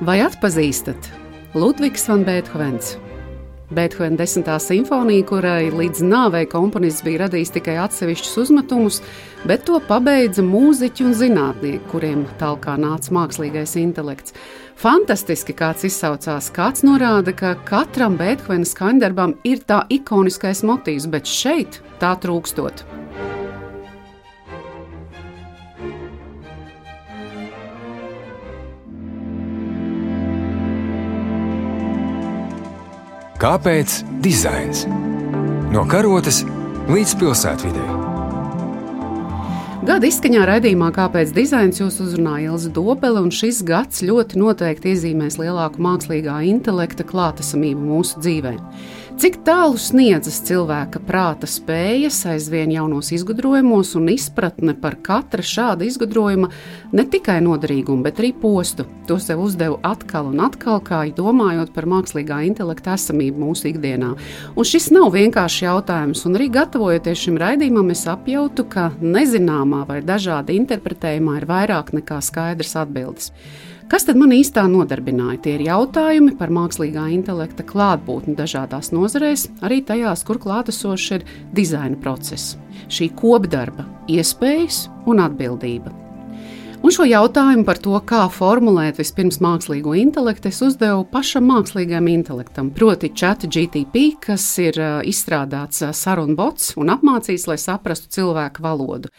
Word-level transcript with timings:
Vai 0.00 0.16
atpazīstat 0.24 1.10
Ludvigs 1.54 2.08
van 2.08 2.24
Beethovens? 2.24 2.96
Beethovena 3.70 4.18
desmitā 4.18 4.56
simfonija, 4.58 5.22
kurai 5.28 5.68
līdz 5.70 6.02
nāvei 6.02 6.42
komponists 6.50 7.04
bija 7.06 7.20
radījis 7.22 7.52
tikai 7.54 7.76
atsevišķus 7.84 8.40
uzmetumus, 8.42 8.98
bet 9.46 9.62
to 9.68 9.78
pabeidza 9.86 10.42
mūziķi 10.42 11.06
un 11.06 11.14
zinātnieki, 11.14 11.84
kuriem 11.92 12.24
talkā 12.40 12.74
nāca 12.82 13.14
mākslīgais 13.14 13.76
intelekts. 13.78 14.34
Fantastiski 14.80 15.54
kāds 15.54 15.86
izsaucās, 15.86 16.50
kāds 16.56 16.82
norāda, 16.82 17.30
ka 17.36 17.52
katram 17.68 18.18
Beethovena 18.18 18.66
skaņdarbam 18.66 19.36
ir 19.46 19.62
tā 19.62 19.84
ikoniskais 19.92 20.64
motīvs, 20.66 21.06
bet 21.12 21.30
šeit 21.30 21.78
tā 22.02 22.16
trūkstot. 22.18 22.82
Kāpēc 33.40 34.02
dizains? 34.20 34.82
No 35.72 35.86
karotes 35.88 36.42
līdz 36.92 37.14
pilsētvidē. 37.22 37.84
Gada 39.88 40.04
izskaņā 40.04 40.42
raidījumā 40.44 40.90
Kāpēc 40.92 41.32
dizains 41.32 41.80
jūs 41.80 41.96
uzrunāja 42.04 42.50
Ilza 42.50 42.68
Dobele, 42.76 43.22
un 43.24 43.32
šis 43.32 43.62
gads 43.64 44.02
ļoti 44.04 44.36
noteikti 44.42 44.92
iezīmēs 44.92 45.38
lielāku 45.40 45.80
mākslīgā 45.80 46.34
intelekta 46.50 47.06
klātesamību 47.08 47.80
mūsu 47.94 48.20
dzīvēm. 48.20 48.60
Cik 49.20 49.34
tālu 49.44 49.76
sniedzas 49.76 50.38
cilvēka 50.48 51.02
prāta 51.04 51.44
spējas 51.44 52.22
aizvien 52.30 52.70
jaunos 52.72 53.10
izgudrojumos 53.12 53.90
un 53.98 54.08
izpratne 54.08 54.72
par 54.80 54.94
katra 55.04 55.44
šāda 55.44 55.84
izgudrojuma 55.84 56.48
ne 56.96 57.04
tikai 57.04 57.36
noderīgumu, 57.44 58.00
bet 58.06 58.22
arī 58.22 58.30
postu. 58.32 58.86
To 59.10 59.18
sev 59.20 59.42
uzdevu 59.44 59.76
atkal 59.84 60.30
un 60.30 60.40
atkal, 60.46 60.80
kā 60.80 61.02
domājot 61.12 61.74
par 61.76 61.84
mākslīgā 61.92 62.40
intelekta 62.48 62.96
esamību 62.96 63.44
mūsu 63.44 63.68
ikdienā. 63.74 64.14
Un 64.56 64.70
šis 64.72 64.88
nav 64.96 65.12
vienkāršs 65.12 65.66
jautājums, 65.66 66.24
un 66.24 66.40
arī 66.40 66.48
gatavojoties 66.56 67.26
šim 67.26 67.36
raidījumam, 67.44 67.92
es 67.92 68.06
apjautu, 68.08 68.64
ka 68.72 68.88
nezināmā 69.04 69.84
vai 69.90 70.00
dažādi 70.00 70.56
interpretējumā 70.62 71.42
ir 71.42 71.52
vairāk 71.52 71.92
nekā 72.00 72.24
skaidrs 72.24 72.72
atbildes. 72.86 73.34
Kas 73.90 74.04
tad 74.06 74.20
man 74.20 74.30
īstā 74.30 74.62
nodarbināja? 74.70 75.40
Tie 75.42 75.52
ir 75.56 75.64
jautājumi 75.66 76.36
par 76.38 76.52
mākslīgā 76.54 77.08
intelekta 77.10 77.64
klātbūtni 77.66 78.36
dažādās 78.38 78.92
nozarēs, 78.94 79.48
arī 79.66 79.80
tajās, 79.82 80.22
kur 80.28 80.38
klātesošs 80.38 81.08
ir 81.16 81.24
dizaina 81.58 81.98
process. 81.98 82.54
Šī 82.86 83.08
kopdarba, 83.18 83.88
iespējas 84.06 84.84
un 85.10 85.24
atbildība. 85.24 85.90
Un 86.80 86.94
šo 86.94 87.04
jautājumu 87.04 87.66
par 87.68 87.76
to, 87.76 87.92
kā 88.08 88.22
formulēt 88.32 88.96
vispirms 88.96 89.36
mākslīgo 89.44 89.92
intelektu, 90.00 90.48
es 90.48 90.62
uzdevu 90.64 91.02
pašam 91.10 91.44
mākslīgajam 91.50 92.06
intelektam, 92.08 92.70
proti, 92.72 93.10
ChatGTP, 93.12 94.04
kas 94.24 94.46
ir 94.64 94.78
izstrādāts 95.10 95.82
sarunu 95.98 96.38
bots 96.38 96.72
un 96.80 96.94
apmācīts, 96.94 97.44
lai 97.50 97.58
saprastu 97.60 98.08
cilvēku 98.14 98.64
valodu. 98.64 99.10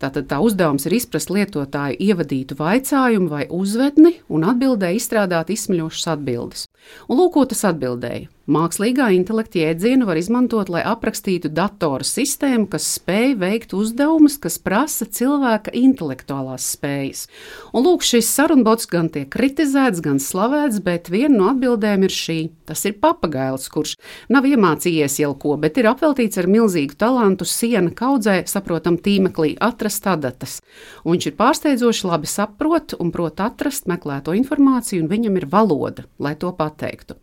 Tātad 0.00 0.30
tā 0.30 0.38
uzdevums 0.40 0.86
ir 0.88 0.96
izprast 0.96 1.28
lietotāju 1.28 1.98
ievadītu 2.00 2.56
vaicājumu 2.56 3.28
vai 3.28 3.44
uzvedni 3.52 4.14
un 4.32 4.46
atbildē 4.48 4.94
izstrādāt 4.96 5.52
izsmeļošas 5.52 6.12
atbildes. 6.14 6.66
Un 7.12 7.20
lūk, 7.20 7.34
ko 7.34 7.48
tas 7.50 7.66
atbildēja. 7.68 8.30
Mākslīgā 8.50 9.12
intelekta 9.14 9.60
jēdzienu 9.60 10.08
var 10.08 10.18
izmantot, 10.18 10.70
lai 10.72 10.80
aprakstītu 10.88 11.52
datoru 11.54 12.02
sistēmu, 12.06 12.64
kas 12.72 12.88
spēj 12.96 13.36
veikt 13.38 13.74
uzdevumus, 13.78 14.40
kas 14.42 14.56
prasa 14.58 15.06
cilvēka 15.06 15.70
intelektuālās 15.78 16.66
spējas. 16.74 17.28
Un 17.76 17.84
lūk, 17.86 18.02
šis 18.02 18.26
sarunbots 18.32 18.88
gan 18.90 19.06
tiek 19.12 19.28
kritizēts, 19.30 20.02
gan 20.02 20.18
slavēts, 20.18 20.80
bet 20.82 21.12
viena 21.12 21.36
no 21.36 21.50
atbildēm 21.52 22.08
ir 22.08 22.16
šī. 22.16 22.38
Tas 22.66 22.82
ir 22.88 22.96
papagails, 22.98 23.68
kurš 23.70 23.94
nav 24.32 24.48
iemācījies 24.48 25.20
jau 25.22 25.30
ko, 25.38 25.54
bet 25.60 25.78
ir 25.78 25.90
apveltīts 25.92 26.40
ar 26.40 26.50
milzīgu 26.50 26.98
talantu 26.98 27.46
siena 27.46 27.94
kaudzē, 27.94 28.40
saprotam, 28.50 28.98
tīmeklī 28.98 29.52
atrast 29.62 29.89
adatas. 30.10 30.60
Un 31.04 31.16
viņš 31.16 31.30
ir 31.30 31.38
pārsteidzoši 31.40 32.06
labi 32.10 32.30
saprot 32.30 32.94
un 32.98 33.10
prot 33.14 33.42
atrast 33.42 33.90
meklēto 33.90 34.36
informāciju, 34.38 35.02
un 35.04 35.10
viņam 35.10 35.40
ir 35.40 35.50
valoda, 35.50 36.06
lai 36.18 36.36
to 36.38 36.52
pateiktu. 36.56 37.18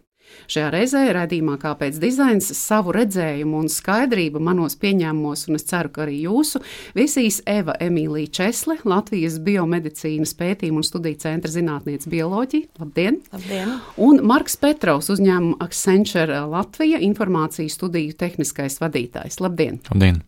Šajā 0.47 0.67
reizē 0.71 1.01
raidījumā 1.15 1.57
Kāpēc 1.61 1.97
dizains 2.01 2.47
savu 2.55 2.93
redzējumu 2.95 3.61
un 3.63 3.69
skaidrību 3.71 4.41
manos 4.43 4.77
pieņēmumos, 4.79 5.47
un 5.49 5.59
es 5.59 5.67
ceru, 5.67 5.91
ka 5.93 6.05
arī 6.05 6.21
jūsu, 6.25 6.61
visīs 6.97 7.41
Eva 7.49 7.75
Emīlija 7.83 8.31
Česle, 8.39 8.77
Latvijas 8.87 9.39
biomedicīnas 9.43 10.35
pētījuma 10.39 10.83
un 10.83 10.87
studiju 10.87 11.19
centra 11.23 11.51
zinātniece 11.51 12.11
bioloģija. 12.11 12.71
Labdien! 12.83 13.21
Labdien! 13.33 13.75
Un 14.07 14.23
Marks 14.27 14.59
Petrovs 14.61 15.11
uzņēmuma 15.15 15.59
Accenture 15.63 16.43
Latvija 16.47 17.01
informācijas 17.03 17.79
studiju 17.79 18.15
tehniskais 18.19 18.79
vadītājs. 18.83 19.41
Labdien! 19.43 19.81
Labdien! 19.91 20.23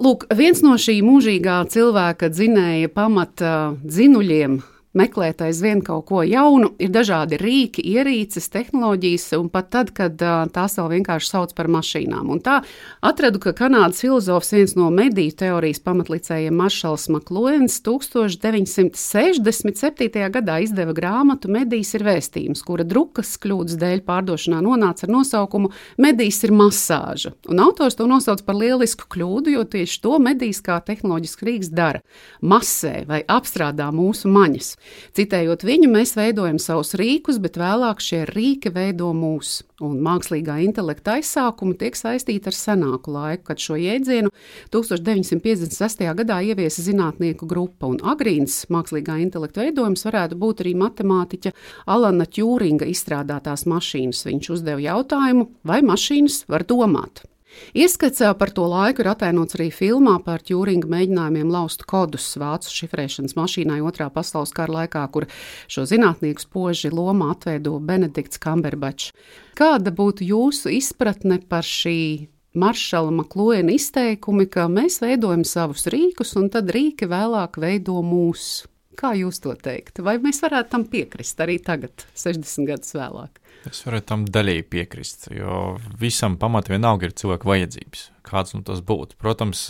Lūk, 0.00 0.24
viens 0.32 0.62
no 0.64 0.78
šī 0.80 1.02
mūžīgā 1.04 1.58
cilvēka 1.68 2.30
dzinēja 2.32 2.88
pamata 2.94 3.74
dzinuļiem 3.84 4.54
meklēt 4.96 5.42
aizvien 5.44 5.82
kaut 5.84 6.06
ko 6.08 6.22
jaunu. 6.26 6.70
Ir 6.82 6.90
dažādi 6.94 7.36
rīki, 7.40 7.82
ierīces, 7.94 8.48
tehnoloģijas, 8.52 9.26
un 9.38 9.48
pat 9.52 9.66
tad, 9.74 9.88
kad 9.96 10.14
tās 10.18 10.76
vēl 10.78 10.88
vienkārši 10.96 11.30
sauc 11.30 11.50
par 11.56 11.66
mašīnām. 11.70 12.24
Un 12.32 12.38
tā 12.44 12.56
atradu, 13.06 13.38
ka 13.42 13.50
Kanādas 13.56 14.00
filozofs 14.02 14.52
viens 14.54 14.72
no 14.78 14.86
mediju 14.94 15.32
teorijas 15.44 15.80
pamatlicējiem 15.84 16.54
Maršals 16.56 17.04
Maklojens 17.14 17.74
1967. 17.86 20.30
gadā 20.34 20.56
izdeva 20.64 20.92
grāmatu 20.96 21.46
Medijas 21.52 21.90
ir 21.98 22.02
vēstījums, 22.06 22.60
kura 22.66 22.84
drukas 22.86 23.30
kļūdas 23.40 23.76
dēļ 23.80 24.00
pārdošanā 24.08 24.58
nonāca 24.64 25.02
ar 25.06 25.10
nosaukumu 25.14 25.68
Medijas 26.00 26.38
ir 26.46 26.52
masāža. 26.56 27.30
Un 27.50 27.56
autors 27.62 27.96
to 27.98 28.04
nosauc 28.10 28.40
par 28.46 28.56
lielisku 28.58 29.04
kļūdu, 29.10 29.48
jo 29.54 29.62
tieši 29.68 29.96
to 30.02 30.14
medijas 30.22 30.60
kā 30.64 30.76
tehnoloģisks 30.84 31.44
rīks 31.46 31.68
dara- 31.70 32.00
masē 32.52 33.06
vai 33.06 33.20
apstrādā 33.28 33.90
mūsu 33.94 34.26
maņas. 34.30 34.79
Citējot 35.16 35.64
viņu, 35.66 35.88
mēs 35.92 36.14
veidojam 36.18 36.58
savus 36.62 36.94
rīkus, 36.98 37.40
bet 37.42 37.58
vēlāk 37.60 38.02
šie 38.04 38.24
rīki 38.30 38.72
veido 38.74 39.10
mūs. 39.16 39.60
Un 39.80 39.96
mākslīgā 40.04 40.58
intelekta 40.60 41.16
aizsākumi 41.16 41.78
tiek 41.80 41.96
saistīti 41.96 42.50
ar 42.50 42.56
senāku 42.56 43.14
laiku, 43.14 43.46
kad 43.48 43.62
šo 43.62 43.78
jēdzienu 43.80 44.28
1956. 44.74 46.04
gadā 46.20 46.40
ieviesa 46.44 46.84
zinātnieku 46.84 47.48
grupa, 47.48 47.88
agrīns 48.12 48.66
mākslīgā 48.72 49.16
intelekta 49.24 49.64
veidojums 49.64 50.04
varētu 50.04 50.36
būt 50.40 50.64
arī 50.64 50.76
matemātiķa 50.84 51.54
Alana 51.88 52.28
Tjūringa 52.28 52.88
izstrādātās 52.92 53.64
mašīnas. 53.70 54.26
Viņš 54.28 54.52
uzdeva 54.58 54.84
jautājumu, 54.84 55.48
vai 55.64 55.80
mašīnas 55.86 56.44
var 56.52 56.68
domāt. 56.68 57.24
Ieskats 57.74 58.22
par 58.38 58.50
to 58.54 58.64
laiku 58.70 59.04
ir 59.04 59.10
attēlots 59.12 59.56
arī 59.58 59.68
filmā 59.74 60.16
par 60.24 60.42
Tjūringa 60.46 60.88
mēģinājumiem 60.90 61.52
laust 61.52 61.84
kodus 61.90 62.26
vācu 62.40 62.72
šifrēšanas 62.74 63.36
mašīnai 63.38 63.78
Otrā 63.86 64.08
pasaules 64.14 64.54
kara 64.56 64.80
laikā, 64.80 65.04
kur 65.14 65.28
šo 65.70 65.86
zinātnieku 65.90 66.42
spoži 66.42 66.90
lomā 66.94 67.32
atveido 67.34 67.76
Benedikts 67.78 68.42
Kamberbačs. 68.42 69.12
Kāda 69.58 69.92
būtu 69.94 70.26
jūsu 70.26 70.72
izpratne 70.78 71.40
par 71.46 71.66
šī 71.66 72.26
Maršala 72.54 73.12
Maklojena 73.14 73.76
izteikumi, 73.76 74.48
ka 74.50 74.66
mēs 74.66 74.98
veidojam 75.04 75.44
savus 75.46 75.86
rīkus, 75.92 76.34
un 76.40 76.48
tad 76.50 76.72
rīki 76.74 77.06
vēlāk 77.10 77.60
veido 77.62 78.00
mūsu. 78.02 78.66
Kā 78.98 79.12
jūs 79.14 79.38
to 79.44 79.54
teikt? 79.54 80.02
Vai 80.02 80.16
mēs 80.18 80.42
varētu 80.42 80.72
tam 80.72 80.82
piekrist 80.90 81.38
arī 81.40 81.60
tagad, 81.62 82.02
60 82.18 82.66
gadus 82.68 82.96
vēlāk? 82.98 83.38
Es 83.68 83.82
varu 83.84 84.00
tam 84.00 84.24
daļēji 84.24 84.64
piekrist, 84.72 85.28
jo 85.36 85.76
visam 86.00 86.38
pamatam 86.40 86.78
vienalga 86.78 87.08
ir 87.08 87.16
cilvēka 87.20 87.48
vajadzības. 87.50 88.08
Kāds 88.24 88.54
nu 88.54 88.60
tas 88.64 88.80
būtu? 88.84 89.16
Protams, 89.20 89.66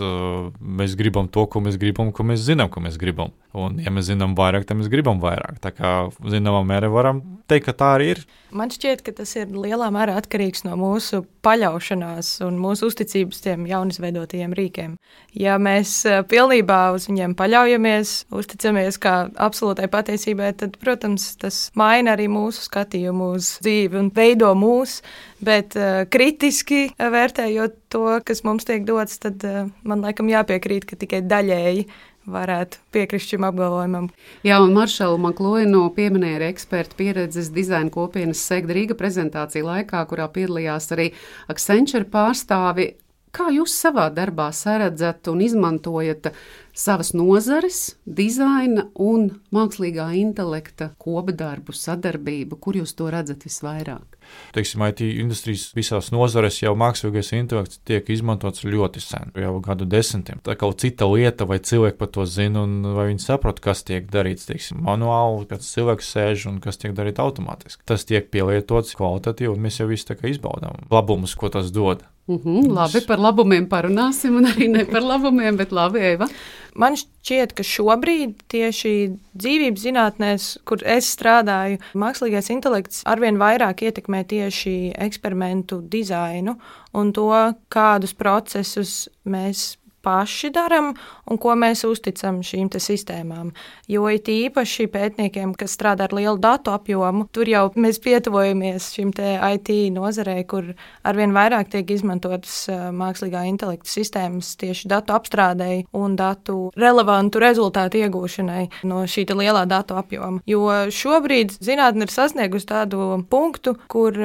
mēs 0.60 0.96
gribam 0.98 1.30
to, 1.32 1.46
ko 1.50 1.62
mēs 1.64 1.78
gribam, 1.80 2.10
ko 2.14 2.26
mēs 2.26 2.42
zinām, 2.44 2.70
ko 2.70 2.82
mēs 2.84 2.98
gribam. 3.00 3.30
Un, 3.56 3.80
ja 3.82 3.90
mēs 3.90 4.06
zinām 4.10 4.36
vairāk, 4.38 4.66
tad 4.66 4.78
mēs 4.78 4.90
gribam 4.90 5.18
vairāk. 5.22 5.58
Tā 5.62 5.72
kā 5.74 5.90
zināmā 6.30 6.60
mērā 6.66 6.90
varam 6.92 7.22
teikt, 7.50 7.66
ka 7.66 7.74
tā 7.78 7.88
arī 7.96 8.08
ir. 8.12 8.20
Man 8.54 8.70
šķiet, 8.70 9.02
ka 9.06 9.14
tas 9.16 9.32
ir 9.38 9.50
lielā 9.54 9.88
mērā 9.94 10.16
atkarīgs 10.18 10.62
no 10.66 10.76
mūsu 10.78 11.22
paļaušanās 11.46 12.32
un 12.46 12.58
mūsu 12.62 12.90
uzticības 12.90 13.42
tiem 13.42 13.64
jaunisveidotajiem 13.70 14.54
rīkiem. 14.58 14.96
Ja 15.34 15.56
mēs 15.62 16.02
pilnībā 16.30 16.80
uz 16.94 17.06
viņiem 17.10 17.34
paļaujamies, 17.38 18.14
uzticamies 18.34 18.98
kā 19.02 19.14
absolūtai 19.34 19.88
patiesībai, 19.90 20.52
tad, 20.58 20.78
protams, 20.82 21.32
tas 21.40 21.62
maina 21.78 22.14
arī 22.14 22.28
mūsu 22.30 22.66
skatījumu 22.66 23.32
uz 23.38 23.54
dzīvi 23.62 23.69
un 23.96 24.10
veido 24.14 24.52
mūsu. 24.58 25.04
Bet 25.40 25.76
uh, 25.78 26.04
kritiski 26.12 26.90
vērtējot 27.00 27.76
to, 27.92 28.04
kas 28.26 28.44
mums 28.44 28.68
tiek 28.68 28.84
dots, 28.88 29.20
tad 29.22 29.44
uh, 29.48 29.66
man 29.88 30.04
laikam 30.04 30.28
jāpiekrīt, 30.30 30.86
ka 30.88 30.98
tikai 31.00 31.22
daļēji 31.24 31.86
varētu 32.30 32.80
piekrist 32.94 33.32
šim 33.32 33.46
apgalvojumam. 33.48 34.10
Jā, 34.46 34.60
un 34.62 34.74
Maršala 34.76 35.18
Maklojino 35.20 35.86
pieminēja 35.96 36.50
eksperta 36.50 36.98
pieredzes 36.98 37.50
dizaina 37.54 37.92
kopienas 37.92 38.42
Segda 38.46 38.76
Rīga 38.76 38.96
prezentāciju 38.98 39.66
laikā, 39.66 40.02
kurā 40.10 40.28
piedalījās 40.32 40.90
arī 40.96 41.10
Accenture 41.52 42.06
pārstāvi. 42.10 42.92
Kā 43.30 43.46
jūs 43.54 43.74
savā 43.78 44.08
darbā 44.10 44.48
saredzat 44.50 45.28
un 45.30 45.42
izmantojat 45.44 46.32
savas 46.74 47.12
nozares, 47.14 47.94
dizaina 48.02 48.88
un 48.98 49.28
mākslīgā 49.54 50.08
intelekta 50.18 50.90
kopdarbu, 50.98 51.74
sadarbību? 51.76 52.58
Kur 52.58 52.80
jūs 52.80 52.96
to 52.98 53.06
redzat 53.12 53.46
visvairāk? 53.46 54.18
Teiksim, 54.54 54.82
IT 54.86 55.02
industrijas 55.22 55.68
visās 55.74 56.10
nozarēs 56.14 56.60
jau 56.62 56.74
mākslīgais 56.78 57.32
intelekts 57.38 57.80
tiek 57.86 58.10
izmantots 58.10 58.64
ļoti 58.66 59.02
sen, 59.02 59.32
jau 59.38 59.56
gadu 59.64 59.86
desmitiem. 59.90 60.42
Tā 60.46 60.56
kā 60.58 60.70
cita 60.82 61.08
lieta, 61.10 61.46
vai 61.50 61.60
cilvēki 61.62 61.98
par 62.00 62.10
to 62.14 62.26
zina, 62.26 62.64
un 62.66 62.94
vai 62.96 63.08
viņi 63.12 63.24
saprot, 63.24 63.62
kas 63.62 63.84
tiek 63.86 64.10
darīts, 64.10 64.46
teiksim, 64.50 64.82
manuāli, 64.86 65.48
kāds 65.50 65.70
cilvēks 65.74 66.14
sēž 66.16 66.48
un 66.50 66.60
kas 66.62 66.82
tiek 66.82 66.94
darīts 66.98 67.22
automātiski. 67.22 67.86
Tas 67.86 68.06
tiek 68.06 68.30
pielietots 68.30 68.96
kvalitatīvi, 68.98 69.52
un 69.54 69.66
mēs 69.66 69.82
jau 69.82 69.90
visi 69.90 70.10
tā 70.10 70.18
kā 70.18 70.30
izbaudām 70.30 70.86
labumus, 70.90 71.36
ko 71.38 71.50
tas 71.52 71.70
dod. 71.74 72.06
Mhm, 72.30 72.60
-huh, 72.60 72.72
labi, 72.74 73.00
par 73.06 73.18
labumiem 73.18 73.66
parunāsim, 73.66 74.36
un 74.38 74.44
arī 74.46 74.68
ne 74.70 74.84
par 74.84 75.02
labumiem, 75.02 75.56
bet 75.56 75.72
labi, 75.72 75.98
Eva. 75.98 76.28
Man 76.74 76.94
šķiet, 76.94 77.56
ka 77.58 77.64
šobrīd 77.66 78.44
tieši 78.52 78.92
dzīvības 79.34 79.82
zinātnēs, 79.82 80.44
kur 80.64 80.78
es 80.86 81.10
strādāju, 81.16 81.80
mākslīgais 81.98 82.52
intelekts 82.54 83.02
arvien 83.04 83.40
vairāk 83.40 83.82
ietekmē 83.82 84.22
tieši 84.30 84.92
eksperimentu 84.94 85.80
dizainu 85.82 86.54
un 86.94 87.12
to, 87.12 87.54
kādus 87.68 88.14
procesus 88.14 89.08
mēs 89.24 89.79
paši 90.04 90.50
darām 90.54 90.92
un 91.30 91.38
ko 91.40 91.54
mēs 91.58 91.84
uzticam 91.88 92.40
šīm 92.46 92.70
sistēmām. 92.70 93.50
Jo 93.90 94.06
it 94.12 94.28
īpaši 94.30 94.86
pētniekiem, 94.92 95.54
kas 95.58 95.74
strādā 95.76 96.06
ar 96.08 96.14
lielu 96.16 96.38
datu 96.40 96.74
apjomu, 96.74 97.26
tur 97.32 97.48
jau 97.50 97.64
mēs 97.74 98.00
pietuvojamies 98.02 98.90
šim 98.94 99.12
IT 99.14 99.70
nozarei, 99.94 100.44
kur 100.44 100.72
arvien 101.06 101.34
vairāk 101.36 101.70
tiek 101.72 101.90
izmantotas 101.90 102.68
mākslīgā 102.70 103.44
intelekta 103.50 103.90
sistēmas 103.90 104.54
tieši 104.60 104.90
datu 104.90 105.16
apstrādēji 105.16 105.86
un 105.96 106.16
datu 106.18 106.70
relevantu 106.78 107.42
rezultātu 107.42 108.04
iegūšanai 108.04 108.66
no 108.88 109.04
šī 109.10 109.26
lielā 109.30 109.66
datu 109.70 109.98
apjoma. 110.00 110.42
Jo 110.48 110.66
šobrīd 110.90 111.58
zinātne 111.62 112.06
ir 112.06 112.14
sasniegusi 112.14 112.70
tādu 112.70 113.22
punktu, 113.30 113.76
kur 113.90 114.16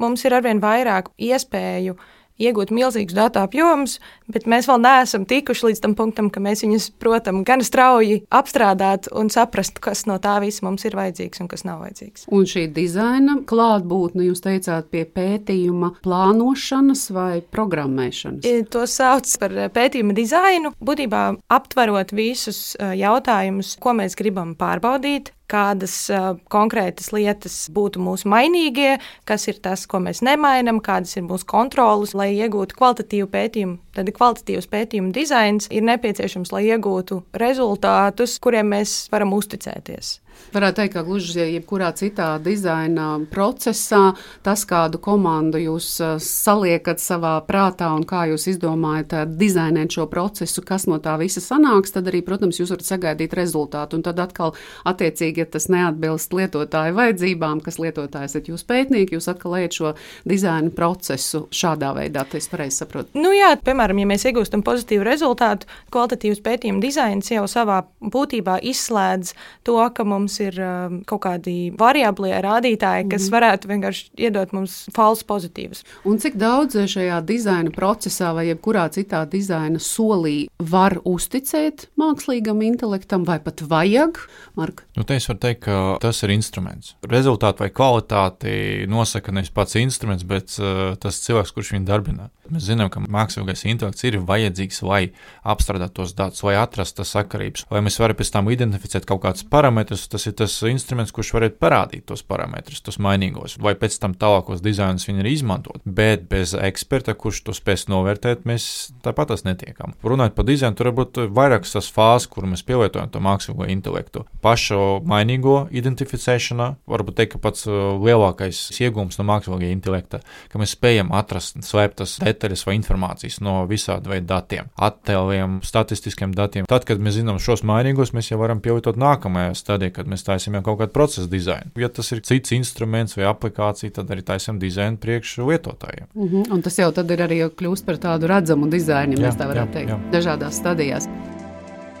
mums 0.00 0.24
ir 0.26 0.36
arvien 0.36 0.60
vairāk 0.62 1.10
iespēju 1.18 1.96
iegūt 2.40 2.72
milzīgus 2.74 3.14
datu 3.14 3.40
apjomus, 3.44 3.98
bet 4.30 4.48
mēs 4.50 4.66
vēl 4.66 4.80
neesam 4.82 5.26
tikuši 5.28 5.68
līdz 5.68 5.82
tam 5.84 5.94
punktam, 5.98 6.30
ka 6.34 6.42
mēs 6.42 6.64
viņus 6.64 6.88
protam 7.02 7.42
gan 7.46 7.62
strauji 7.64 8.22
apstrādāt 8.34 9.06
un 9.14 9.30
saprast, 9.30 9.78
kas 9.82 10.04
no 10.10 10.18
tā 10.22 10.36
visa 10.42 10.66
mums 10.66 10.86
ir 10.88 10.96
vajadzīgs 10.98 11.44
un 11.44 11.50
kas 11.50 11.64
nav 11.66 11.84
vajadzīgs. 11.84 12.26
Un 12.34 12.48
šī 12.50 12.66
dizaina 12.74 13.38
klātbūtne, 13.46 14.26
jūs 14.30 14.42
teicāt, 14.44 14.90
pie 14.90 15.04
pētījuma 15.06 15.94
plānošanas 16.04 17.06
vai 17.14 17.38
programmēšanas? 17.54 18.50
To 18.74 18.84
sauc 18.90 19.30
par 19.40 19.54
pētījuma 19.74 20.16
dizainu, 20.16 20.74
būtībā 20.82 21.24
aptverot 21.54 22.14
visus 22.16 22.74
jautājumus, 22.80 23.76
ko 23.82 23.94
mēs 24.00 24.18
gribam 24.18 24.56
pārbaudīt, 24.58 25.30
kādas 25.50 25.94
uh, 26.12 26.34
konkrētas 26.52 27.12
lietas 27.14 27.56
būtu 27.74 28.02
mūsu 28.02 28.28
mainīgie, 28.32 28.96
kas 29.28 29.46
ir 29.50 29.60
tas, 29.64 29.86
ko 29.90 30.00
mēs 30.04 30.22
nemainām, 30.24 30.80
kādas 30.84 31.16
ir 31.18 31.26
mūsu 31.28 31.46
kontrolas, 31.50 32.14
lai 32.16 32.32
iegūtu 32.34 32.78
kvalitatīvu 32.78 33.30
pētījumu. 33.34 33.78
Tad 33.94 34.10
kvalitatīvs 34.16 34.70
pētījuma 34.72 35.14
dizains 35.14 35.70
ir 35.70 35.86
nepieciešams, 35.86 36.52
lai 36.54 36.66
iegūtu 36.72 37.22
rezultātus, 37.44 38.38
kuriem 38.42 38.72
mēs 38.74 39.04
varam 39.12 39.36
uzticēties. 39.36 40.18
Varētu 40.54 40.80
teikt, 40.80 40.94
ka 40.94 41.02
gluži 41.06 41.48
jebkurā 41.56 41.90
citā 41.98 42.28
dizaina 42.42 43.18
procesā, 43.30 44.14
tas, 44.46 44.62
kādu 44.68 45.00
komandu 45.02 45.58
jūs 45.58 45.88
saliekat 46.22 47.02
savā 47.02 47.34
prātā 47.46 47.90
un 47.94 48.04
kā 48.08 48.24
jūs 48.30 48.46
izdomājat 48.54 49.34
dizainēt 49.34 49.96
šo 49.98 50.06
procesu, 50.10 50.62
kas 50.66 50.86
no 50.90 51.00
tā 51.02 51.16
visa 51.20 51.42
sanāks, 51.42 51.94
tad 51.94 52.08
arī, 52.10 52.22
protams, 52.24 52.60
jūs 52.60 52.72
varat 52.74 52.86
sagaidīt 52.88 53.34
rezultātu. 53.36 53.98
Un 53.98 54.06
tad 54.06 54.22
atkal, 54.22 54.54
attiecīgi, 54.88 55.44
ja 55.44 55.50
tas 55.50 55.68
neatbilst 55.72 56.34
lietotāju 56.34 56.96
vajadzībām, 56.96 57.60
kas 57.64 57.80
lietotājs 57.82 58.38
ir 58.38 58.52
jūs 58.54 58.64
pētnieki, 58.68 59.18
jūs 59.18 59.28
atkal 59.32 59.58
ejat 59.58 59.78
šo 59.78 59.92
dizaina 60.28 60.70
procesu 60.74 61.44
šādā 61.54 61.92
veidā, 61.98 62.24
tas 62.30 62.48
pareizi 62.50 62.80
saprotu. 62.82 63.18
Nu 63.18 63.34
jā, 63.34 63.52
piemēram, 63.60 64.00
ja 64.02 64.08
mēs 64.14 64.24
iegūstam 64.30 64.64
pozitīvu 64.66 65.04
rezultātu, 65.06 65.68
kvalitatīvs 65.94 66.42
pētījuma 66.44 66.82
dizains 66.82 67.30
jau 67.30 67.44
savā 67.50 67.82
būtībā 68.00 68.56
izslēdz 68.72 69.34
to, 69.68 69.76
ka 69.94 70.06
mums 70.08 70.23
mums 70.24 70.38
ir 70.42 70.58
um, 70.62 71.00
kaut 71.08 71.22
kādi 71.26 71.56
variablie 71.78 72.32
rādītāji, 72.44 73.08
kas 73.10 73.22
mm 73.22 73.26
-hmm. 73.26 73.34
varētu 73.36 73.70
vienkārši 73.72 74.04
iedot 74.26 74.52
mums 74.56 74.86
falsus 74.94 75.24
pozitīvus. 75.28 75.84
Un 76.04 76.18
cik 76.18 76.38
daudz 76.40 76.76
šajā 76.76 77.20
dizaina 77.24 77.70
procesā 77.70 78.32
vai 78.34 78.48
jebkurā 78.48 78.88
citā 78.90 79.24
dizaina 79.28 79.78
solī 79.78 80.48
var 80.58 80.98
uzticēt 81.04 81.88
mākslīgam 82.00 82.62
intelektam, 82.62 83.24
vai 83.24 83.38
pat 83.38 83.60
vajag? 83.60 84.18
Mark? 84.54 84.84
Nu, 84.96 85.04
te 85.04 85.16
es 85.16 85.28
varu 85.28 85.38
teikt, 85.38 85.64
ka 85.64 85.98
tas 86.00 86.22
ir 86.22 86.30
instruments. 86.30 86.94
Rezultātu 87.02 87.64
vai 87.64 87.70
kvalitāti 87.70 88.86
nosaka 88.88 89.32
nevis 89.32 89.50
pats 89.50 89.74
instruments, 89.74 90.24
bet 90.24 90.56
uh, 90.58 90.94
tas 91.00 91.20
cilvēks, 91.26 91.52
kurš 91.52 91.72
viņu 91.74 91.84
darbina. 91.84 92.30
Mēs 92.52 92.66
zinām, 92.68 92.90
ka 92.92 93.00
mākslīgais 93.00 93.64
intelekts 93.70 94.04
ir 94.04 94.18
vajadzīgs, 94.20 94.82
lai 94.84 95.00
apstrādātu 95.48 96.02
tos 96.02 96.12
datus, 96.16 96.42
lai 96.44 96.56
atrastu 96.60 97.06
sakarības, 97.08 97.64
lai 97.72 97.80
mēs 97.84 97.96
varētu 98.00 98.20
pēc 98.20 98.32
tam 98.34 98.50
identificēt 98.52 99.06
kaut 99.08 99.22
kādus 99.22 99.46
parametrus 99.48 100.04
tas 100.12 100.26
ir 100.28 100.34
tas 100.36 100.56
instruments, 100.68 101.12
kurš 101.14 101.32
varētu 101.38 101.56
parādīt 101.62 102.04
tos 102.10 102.24
parametrus, 102.26 102.82
tos 102.84 103.00
mainīgos, 103.00 103.56
vai 103.64 103.72
pēc 103.80 103.96
tam 104.02 104.16
tālākos 104.20 104.60
dizainus 104.64 105.08
viņi 105.08 105.24
arī 105.24 105.32
izmantot. 105.38 105.80
Bet 105.84 106.26
bez 106.28 106.52
eksperta, 106.58 107.14
kurš 107.16 107.40
to 107.48 107.56
spēs 107.56 107.86
novērtēt, 107.88 108.44
mēs 108.48 108.68
tāpat 109.04 109.32
tas 109.32 109.46
netiekam. 109.48 109.96
Runājot 110.04 110.36
par 110.36 110.48
dizainu, 110.48 110.76
tur 110.76 110.90
var 110.90 110.98
būt 111.00 111.22
vairākas 111.32 111.72
tās 111.78 111.88
fāzes, 111.94 112.28
kur 112.28 112.48
mēs 112.50 112.64
pielietojam 112.66 113.08
to 113.12 113.24
mākslīgo 113.24 113.68
intelektu. 113.72 114.26
Pašu 114.44 115.00
mainīgo 115.08 115.64
identificēšanā, 115.72 116.68
varbūt 116.90 117.18
teikt, 117.22 117.40
pats 117.44 117.64
uh, 117.70 117.96
lielākais 118.04 118.66
iegūms 118.76 119.18
no 119.20 119.28
mākslīgā 119.32 119.72
intelekta, 119.72 120.20
ka 120.52 120.60
mēs 120.60 120.76
spējam 120.76 121.12
atrast 121.16 121.62
slēptas 121.64 122.18
detaļas 122.20 122.33
vai 122.66 122.76
informācijas 122.78 123.40
no 123.44 123.66
visādi 123.70 124.10
veidu 124.10 124.26
datiem, 124.30 124.70
attēliem, 124.76 125.60
statistiskiem 125.64 126.34
datiem. 126.34 126.68
Tad, 126.70 126.86
kad 126.88 127.02
mēs 127.02 127.18
zinām 127.18 127.40
šos 127.42 127.64
mainīgos, 127.66 128.14
mēs 128.16 128.30
jau 128.32 128.40
varam 128.40 128.60
pielietot 128.64 128.98
nākamajā 129.00 129.54
stadijā, 129.58 129.94
kad 129.98 130.10
mēs 130.10 130.26
taisām 130.26 130.58
jau 130.58 130.64
kaut 130.66 130.80
kādu 130.82 130.94
procesu 130.96 131.28
dizainu. 131.30 131.72
Ja 131.80 131.88
tas 131.88 132.12
ir 132.12 132.22
cits 132.26 132.54
instruments 132.56 133.16
vai 133.18 133.28
aplikācija, 133.30 133.94
tad 134.00 134.10
arī 134.14 134.24
taisām 134.26 134.58
dizainu 134.62 135.00
priekš 135.00 135.38
lietotājiem. 135.44 136.08
Mm 136.14 136.28
-hmm. 136.28 136.52
Un 136.52 136.62
tas 136.62 136.78
jau 136.78 136.92
tad 136.92 137.10
ir 137.10 137.18
arī 137.18 137.42
kļūst 137.50 137.84
par 137.86 137.96
tādu 137.96 138.26
redzamu 138.26 138.70
dizainu, 138.70 139.18
ja 139.18 139.28
mēs 139.28 139.38
tā 139.38 139.48
varētu 139.48 139.68
jā, 139.68 139.72
teikt, 139.72 139.90
jā. 139.90 139.98
dažādās 140.12 140.60
stadijās. 140.60 141.08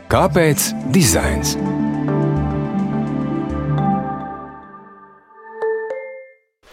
Kāpēc 0.08 0.72
dizains? 0.92 1.56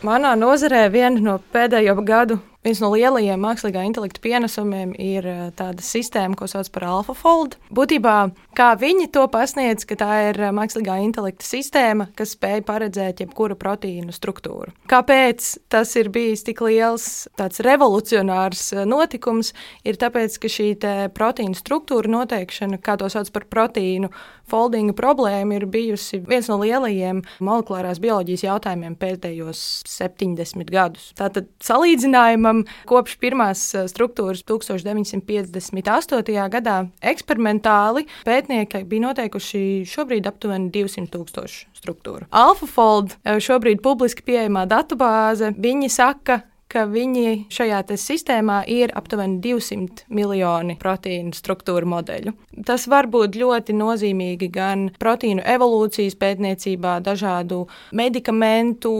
Manā 0.01 0.33
nozarē 0.35 0.89
viena 0.89 1.19
no 1.21 1.39
pēdējo 1.53 1.93
gadu 2.05 2.39
Viens 2.61 2.77
no 2.77 2.91
lielajiem 2.93 3.41
mākslīgā 3.41 3.81
intelekta 3.87 4.21
pienesumiem 4.21 4.91
ir 5.01 5.25
eh, 5.25 5.37
tāda 5.57 5.81
sistēma, 5.81 6.37
ko 6.37 6.45
sauc 6.45 6.67
par 6.69 6.83
AlphaFold. 6.91 7.55
Būtībā, 7.73 8.17
kā 8.53 8.67
viņi 8.77 9.07
to 9.15 9.23
pasniedz, 9.33 9.87
ka 9.89 9.97
tā 9.97 10.09
ir 10.27 10.37
eh, 10.37 10.51
mākslīgā 10.53 10.99
intelekta 11.01 11.47
sistēma, 11.47 12.11
kas 12.13 12.35
spēj 12.35 12.61
paredzēt 12.67 13.23
jebkuru 13.25 13.57
proteīnu 13.57 14.13
struktūru. 14.13 14.75
Kāpēc 14.91 15.47
tas 15.73 15.95
ir 15.97 16.11
bijis 16.13 16.45
tik 16.45 16.61
liels, 16.67 17.07
tāds 17.39 17.63
revolucionārs 17.65 18.67
eh, 18.75 18.85
notikums, 18.85 19.55
ir 19.81 19.97
tāpēc, 19.97 20.37
ka 20.37 20.53
šī 20.53 20.69
proteīna 21.17 21.57
struktūra 21.57 22.13
noteikšana, 22.13 22.77
kā 22.77 22.93
to 23.01 23.09
sauc 23.09 23.33
par 23.33 23.49
proteīnu 23.49 24.13
foldinga 24.51 24.93
problēmu, 24.97 25.57
ir 25.57 25.67
bijusi 25.71 26.21
viens 26.27 26.51
no 26.51 26.59
lielajiem 26.61 27.23
molekulārās 27.41 28.01
bioloģijas 28.03 28.45
jautājumiem 28.45 28.95
pēdējos 29.01 29.63
70 29.89 30.69
gadus. 30.71 31.09
Tātad 31.17 31.49
salīdzinājumā 31.63 32.51
piemēram, 32.51 32.65
kopš 32.87 33.17
pirmās 33.21 33.75
eh, 33.75 33.87
struktūras 33.87 34.43
1958. 34.43 36.49
gadā 36.51 36.87
eksperimentāli 37.01 38.05
pētnieki 38.25 38.83
bija 38.85 39.01
noteikuši 39.07 39.85
šobrīd 39.87 40.27
aptuveni 40.27 40.71
200 40.71 41.09
tūkstošu 41.11 41.67
struktūru. 41.73 42.25
AlphaFold 42.31 43.15
eh, 43.23 43.39
šobrīd 43.39 43.81
publiski 43.81 44.23
pieejamā 44.23 44.65
datubāze, 44.67 45.53
viņi 45.57 45.89
saka, 45.89 46.41
ka 46.71 46.85
viņi 46.89 47.47
šajā 47.51 47.81
sistēmā 47.99 48.61
ir 48.71 48.93
aptuveni 48.95 49.39
200 49.43 50.05
miljoni 50.13 50.77
proteīnu 50.79 51.35
struktūru 51.35 51.89
modeļu. 51.91 52.33
Tas 52.67 52.85
var 52.91 53.07
būt 53.11 53.35
ļoti 53.39 53.75
nozīmīgi 53.75 54.47
gan 54.53 54.87
proteīnu 55.01 55.43
evolūcijas 55.47 56.15
pētniecībā, 56.19 56.99
dažādu 57.03 57.65
medikamentu 57.97 58.93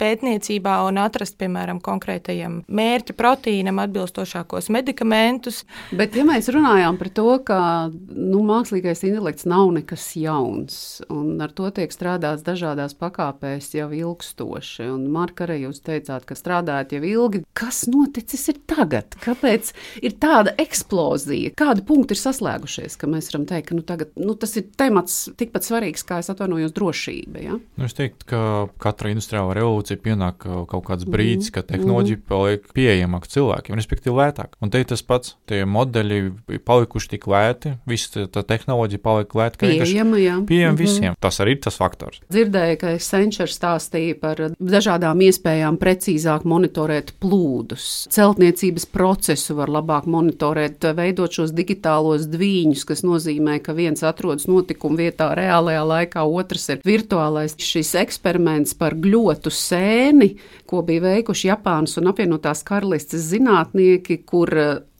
pētniecībā 0.00 0.76
un 0.88 1.00
atrast, 1.02 1.36
piemēram, 1.40 1.80
konkrētajam 1.84 2.62
mērķa 2.68 3.16
proteīnam 3.18 3.80
atbilstošākos 3.84 4.70
medikamentus. 4.74 5.62
Bet, 5.94 6.16
ja 6.18 6.26
mēs 6.26 6.50
runājām 6.54 6.98
par 7.00 7.12
to, 7.14 7.28
ka 7.46 7.60
nu, 7.92 8.42
mākslīgais 8.46 9.04
intelekts 9.06 9.48
nav 9.50 9.72
nekas 9.76 10.06
jauns, 10.18 10.78
un 11.12 11.38
ar 11.44 11.54
to 11.54 11.70
tiek 11.74 11.92
strādāts 11.94 12.46
dažādās 12.46 12.96
pakāpēs 12.98 13.72
jau 13.76 13.90
ilgstoši, 13.94 14.88
un 14.94 15.06
Marka, 15.14 15.44
arī 15.46 15.64
jūs 15.66 15.82
teicāt, 15.84 16.24
ka 16.26 16.36
strādājat 16.38 16.96
jau 16.96 17.03
ilgi, 17.06 17.42
kas 17.56 17.84
noticis 17.90 18.48
ir 18.52 18.60
tagad? 18.70 19.16
Kāpēc 19.24 19.72
ir 20.04 20.16
tāda 20.20 20.54
eksplozija? 20.60 21.54
Kādi 21.58 21.84
punkti 21.86 22.16
ir 22.16 22.20
saslēgušies, 22.20 22.98
ka 23.00 23.08
mēs 23.10 23.30
varam 23.32 23.46
teikt, 23.50 23.68
ka 23.70 23.78
nu, 23.78 23.84
tagad, 23.86 24.12
nu, 24.20 24.36
tas 24.38 24.56
ir 24.60 24.68
temats 24.78 25.30
tikpat 25.38 25.66
svarīgs, 25.66 26.04
kā 26.06 26.20
es 26.22 26.30
atvainojos 26.32 26.74
drošība? 26.76 27.42
Ja? 27.44 27.58
Nu, 27.58 27.88
es 27.88 27.96
teiktu, 27.96 28.28
ka 28.30 28.42
katra 28.82 29.12
industriālā 29.14 29.56
revolūcija 29.58 30.02
pienāk 30.04 30.44
kaut 30.44 30.84
kāds 30.88 31.08
brīdis, 31.08 31.50
mm. 31.50 31.54
kad 31.56 31.68
tehnoloģija 31.70 32.20
mm. 32.20 32.26
paliek 32.28 32.68
pieejamāka 32.76 33.30
cilvēkiem, 33.34 33.78
respektīvi 33.78 34.16
lētāk. 34.18 34.58
Un 34.64 34.72
te 34.72 34.82
ir 34.82 34.88
tas 34.90 35.04
pats, 35.06 35.36
tie 35.50 35.62
modeļi 35.68 36.20
palikuši 36.66 37.12
tik 37.14 37.28
lēti, 37.30 37.76
visa 37.88 38.26
tā 38.30 38.44
tehnoloģija 38.46 39.04
paliek 39.04 39.36
lēta, 39.38 39.60
ka 39.60 39.70
pieejama, 39.70 40.20
jā. 40.20 40.38
pieejama 40.48 40.72
mm 40.72 40.78
-hmm. 40.78 40.82
visiem. 40.82 41.18
Tas 41.20 41.40
arī 41.40 41.56
ir 41.56 41.62
tas 41.66 41.78
faktors. 41.80 42.20
Dzirdēju, 42.30 42.78
ka 42.80 42.94
Accenture 42.94 43.50
stāstīja 43.50 44.18
par 44.20 44.42
dažādām 44.58 45.20
iespējām 45.28 45.78
precīzāk 45.80 46.44
monitorēt 46.94 47.14
plūdus. 47.20 48.08
Celtniecības 48.12 48.86
procesu 48.86 49.56
var 49.56 49.68
labāk 49.68 50.06
monitorēt, 50.06 50.84
veidot 50.94 51.32
šos 51.32 51.52
digitālos 51.52 52.28
dviņus, 52.28 52.84
kas 52.84 53.02
nozīmē, 53.02 53.60
ka 53.62 53.74
viens 53.74 54.02
atrodas 54.02 54.46
notikuma 54.46 54.96
vietā 54.96 55.34
reālajā 55.34 55.84
laikā, 55.84 56.24
otrs 56.24 56.68
ir 56.70 56.82
virtuālais. 56.84 57.56
Šis 57.58 57.94
eksperiments 57.94 58.74
par 58.74 58.94
gļotu 58.94 59.50
sēni, 59.50 60.38
ko 60.66 60.82
bija 60.82 61.00
veikuši 61.00 61.50
Japānas 61.50 61.98
un 61.98 62.10
apvienotās 62.12 62.62
karalistes 62.64 63.30
zinātnieki, 63.30 64.22
kur 64.24 64.50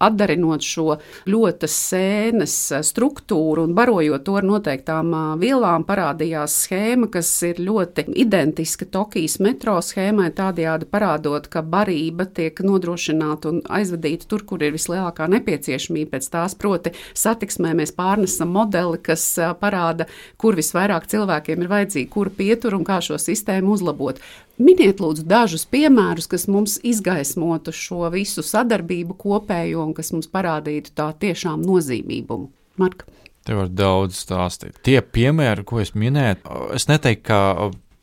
atdarinot 0.05 0.65
šo 0.65 0.97
ļoti 1.31 1.69
sēnes 1.71 2.55
struktūru 2.85 3.65
un 3.65 3.75
barojot 3.77 4.25
to 4.27 4.37
ar 4.41 4.47
noteiktām 4.47 5.13
vielām, 5.41 5.87
parādījās 5.89 6.57
schēma, 6.65 7.09
kas 7.13 7.31
ir 7.49 7.63
ļoti 7.65 8.07
identiska 8.25 8.89
Tokijas 8.91 9.39
metro 9.45 9.79
schēmai, 9.85 10.31
tādējādi 10.37 10.89
parādot, 10.91 11.49
ka 11.53 11.65
barība 11.85 12.26
tiek 12.26 12.61
nodrošināta 12.64 13.50
un 13.53 13.61
aizvadīta 13.69 14.29
tur, 14.29 14.45
kur 14.49 14.62
ir 14.64 14.75
vislielākā 14.75 15.29
nepieciešamība 15.33 16.17
pēc 16.17 16.31
tās. 16.33 16.57
Proti, 16.57 16.95
satiksmē 17.14 17.75
mēs 17.76 17.95
pārnesam 17.97 18.53
modeli, 18.55 19.00
kas 19.05 19.26
parāda, 19.61 20.09
kur 20.41 20.57
visvairāk 20.57 21.09
cilvēkiem 21.11 21.64
ir 21.64 21.73
vajadzīga, 21.73 22.11
kura 22.12 22.33
pietur 22.35 22.79
un 22.79 22.87
kā 22.87 23.00
šo 23.05 23.19
sistēmu 23.21 23.76
uzlabot. 23.76 24.21
Miniet, 24.59 25.00
lūdzu, 25.03 25.26
dažus 25.26 25.67
piemērus, 25.67 26.29
kas 26.31 26.47
mums 26.47 26.79
izgaismotu 26.87 27.75
šo 27.75 28.07
visu 28.14 28.45
sadarbību 28.47 29.17
kopējo 29.19 29.83
un 29.83 29.97
kas 29.97 30.14
mums 30.14 30.31
parādītu 30.31 30.95
tā 30.95 31.11
tiešām 31.19 31.64
nozīmību. 31.67 32.45
Marka. 32.79 33.11
Te 33.45 33.53
var 33.53 33.69
daudz 33.69 34.23
stāstīt. 34.23 34.79
Tie 34.87 34.97
piemēri, 35.03 35.67
ko 35.69 35.83
es 35.83 35.91
minēju, 35.93 36.38
es 36.73 36.87
neteiktu, 36.88 37.26
ka 37.29 37.41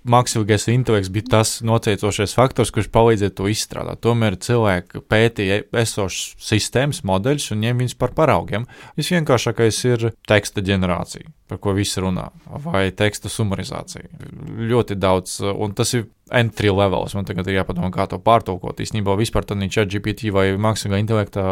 mākslīgais 0.08 0.68
intelekts 0.72 1.12
bija 1.14 1.30
tas 1.36 1.54
noteicošais 1.66 2.34
faktors, 2.38 2.72
kurš 2.74 2.90
palīdzēja 2.94 3.34
to 3.38 3.50
izstrādāt. 3.52 4.02
Tomēr 4.04 4.38
cilvēki 4.42 5.04
pētīja 5.12 5.62
esošas 5.84 6.36
sistēmas 6.42 7.04
modeļus 7.08 7.52
un 7.54 7.62
ņem 7.66 7.84
viņus 7.84 8.00
par 8.02 8.16
paraugiem. 8.18 8.68
Visvienkāršākais 9.00 9.84
ir 9.90 10.08
teksta 10.30 10.64
ģenerācija, 10.66 11.30
par 11.52 11.62
ko 11.62 11.76
visi 11.78 12.02
runā, 12.04 12.30
vai 12.66 12.88
teksta 12.96 13.32
sumarizācija. 13.32 14.10
Ļoti 14.72 14.98
daudz, 15.02 15.40
un 15.52 15.78
tas 15.78 15.94
ir 15.98 16.10
entry 16.32 16.72
levels. 16.74 17.16
Man 17.18 17.26
tagad 17.28 17.48
ir 17.48 17.60
jāpadomā, 17.60 17.92
kā 17.94 18.08
to 18.10 18.20
pārtulkot. 18.22 18.82
Īsnībā 18.84 19.16
vispār 19.20 19.48
tā 19.48 19.58
ir 19.60 19.90
GPT 19.92 20.32
vai 20.34 20.52
mākslīgā 20.58 21.00
intelekta 21.02 21.44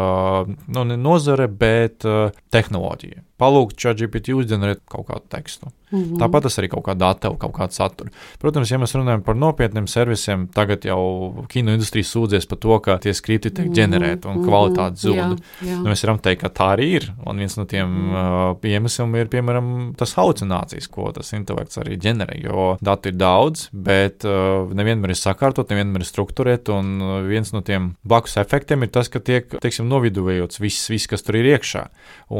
nu, 0.46 0.84
nozare, 0.96 1.48
bet 1.48 2.06
uh, 2.08 2.30
tehnoloģija. 2.50 3.24
Palūgt 3.40 3.78
ChatGPT 3.80 4.34
uzģenerēt 4.36 4.82
kaut 4.90 5.06
kādu 5.08 5.24
tekstu. 5.32 5.70
Mm 5.90 6.02
-hmm. 6.02 6.18
Tāpat 6.18 6.42
tas 6.42 6.58
arī 6.58 6.68
kaut 6.68 6.84
kāda 6.84 7.10
attēlu, 7.10 7.38
kaut 7.38 7.52
kādu 7.52 7.72
saturu. 7.72 8.10
Protams, 8.38 8.70
ja 8.70 8.78
mēs 8.78 8.94
runājam 8.94 9.22
par 9.22 9.34
nopietniem 9.34 9.86
servisiem, 9.86 10.48
tagad 10.54 10.84
jau 10.84 11.44
kino 11.48 11.72
industrija 11.72 12.04
sūdzies 12.04 12.48
par 12.48 12.58
to, 12.58 12.78
ka 12.78 12.98
tie 12.98 13.14
skripti 13.14 13.50
tiek 13.50 13.66
mm 13.66 13.72
-hmm. 13.72 13.76
ģenerēti 13.76 14.28
un 14.28 14.44
kvalitāte 14.44 14.96
zūd. 14.96 15.16
Jā, 15.16 15.36
jā. 15.62 15.76
Nu, 15.82 15.90
mēs 15.90 16.04
varam 16.04 16.18
teikt, 16.18 16.40
ka 16.40 16.48
tā 16.48 16.76
arī 16.76 16.86
ir. 16.96 17.12
Un 17.26 17.36
viens 17.36 17.56
no 17.56 17.64
tiem 17.64 17.88
mm 17.88 18.10
-hmm. 18.10 18.50
uh, 18.50 18.70
iemesliem 18.70 19.14
ir, 19.14 19.26
piemēram, 19.26 19.94
tas 19.96 20.14
halucinācijas, 20.14 20.88
ko 20.88 21.12
tas 21.12 21.32
intelekts 21.32 21.78
arī 21.78 21.98
ģenerē. 21.98 22.44
Jo 22.44 22.76
datu 22.80 23.08
ir 23.08 23.14
daudz, 23.14 23.68
bet 23.72 24.24
uh, 24.24 24.69
nevienmēr 24.76 25.14
ir 25.14 25.18
sakārtot, 25.18 25.70
nevienmēr 25.72 26.04
ir 26.04 26.08
strukturēt, 26.08 26.70
un 26.74 26.92
uh, 27.02 27.12
viens 27.26 27.52
no 27.54 27.62
tiem 27.66 27.92
blakus 28.06 28.36
efektiem 28.40 28.86
ir 28.86 28.92
tas, 28.94 29.10
ka 29.12 29.22
tiek, 29.24 29.48
teiksim, 29.62 29.88
noviduvējots 29.90 30.60
viss, 30.62 30.88
viss, 30.92 31.08
kas 31.10 31.24
tur 31.26 31.40
ir 31.40 31.50
iekšā. 31.54 31.86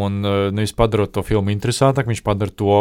Un 0.00 0.20
uh, 0.24 0.38
nevis 0.54 0.74
padarot 0.76 1.12
to 1.14 1.24
filmu 1.26 1.52
interesantāk, 1.54 2.08
viņš 2.10 2.22
padara 2.26 2.54
to, 2.54 2.76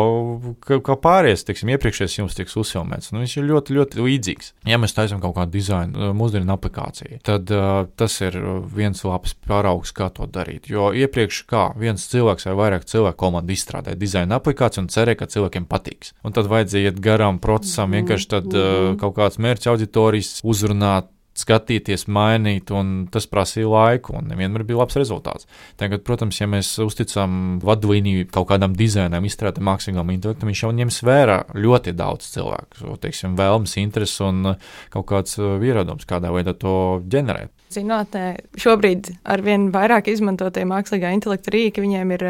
ka, 0.65 0.79
kā 0.85 0.97
pārējais, 1.01 1.45
teiksim, 1.47 1.73
iepriekšējais 1.75 2.19
filmas 2.19 2.37
tiks 2.37 2.57
uzfilmēts. 2.59 3.13
Nu, 3.13 3.23
viņš 3.23 3.37
ir 3.39 3.49
ļoti, 3.49 3.77
ļoti 3.79 4.03
līdzīgs. 4.05 4.53
Ja 4.69 4.79
mēs 4.81 4.95
taisām 4.97 5.23
kaut 5.23 5.37
kādu 5.39 5.55
dizainu, 5.57 5.97
uh, 5.97 6.13
mūsdienu 6.17 6.53
aplikāciju, 6.55 7.21
tad 7.25 7.49
uh, 7.55 7.83
tas 7.99 8.19
ir 8.25 8.37
viens 8.75 9.03
labs 9.07 9.35
paraugs, 9.47 9.93
kā 9.95 10.09
to 10.13 10.27
darīt. 10.29 10.69
Jo 10.71 10.91
iepriekš 10.95 11.43
kā 11.49 11.69
viens 11.79 12.05
cilvēks 12.11 12.49
vai 12.49 12.57
vairāk 12.63 12.87
cilvēku 12.89 13.19
komanda 13.19 13.53
izstrādāja 13.53 13.99
dizaina 13.99 14.39
aplikāciju 14.39 14.85
un 14.85 14.91
cerēja, 14.93 15.21
ka 15.21 15.29
cilvēkiem 15.33 15.67
patiks. 15.69 16.13
Un 16.25 16.35
tad 16.35 16.49
vajadzēja 16.51 16.91
iet 16.91 17.01
garām 17.03 17.39
procesam, 17.43 17.93
vienkārši 17.95 18.29
tad 18.31 18.53
uh, 18.53 18.93
kaut 18.99 19.15
kāds 19.17 19.38
mērķa 19.41 19.73
auditorijas 19.73 20.39
uzrunāt, 20.47 21.09
skatīties, 21.39 22.05
mainīt, 22.11 22.71
un 22.75 23.05
tas 23.11 23.27
prasīja 23.29 23.69
laiku, 23.71 24.15
un 24.19 24.29
nevienmēr 24.31 24.65
bija 24.67 24.81
labs 24.81 24.97
rezultāts. 24.99 25.47
Tagad, 25.79 26.03
protams, 26.07 26.39
ja 26.41 26.49
mēs 26.51 26.71
uzticam 26.83 27.59
vadlīniju 27.63 28.27
kaut 28.33 28.49
kādam 28.51 28.75
dizainam, 28.77 29.23
izstrādātam 29.27 29.69
mākslīgam 29.69 30.11
intelektam, 30.11 30.51
viņš 30.51 30.63
jau 30.65 30.73
ņems 30.81 30.99
vērā 31.07 31.37
ļoti 31.55 31.95
daudz 31.95 32.31
cilvēku, 32.33 32.97
teiksim, 33.05 33.37
vēlmes, 33.39 33.77
intereses 33.79 34.19
un 34.25 34.55
kaut 34.93 35.07
kāds 35.13 35.37
ieradums, 35.39 36.07
kādā 36.09 36.33
veidā 36.35 36.55
to 36.59 36.75
ģenerēt. 37.07 37.53
Zinātnē 37.71 38.25
šobrīd 38.59 39.13
ar 39.29 39.45
vien 39.45 39.69
vairāk 39.71 40.09
izmantotie 40.11 40.65
mākslīgā 40.67 41.13
intelekta 41.15 41.53
rīki, 41.53 41.85
viņiem 41.85 42.17
ir 42.17 42.25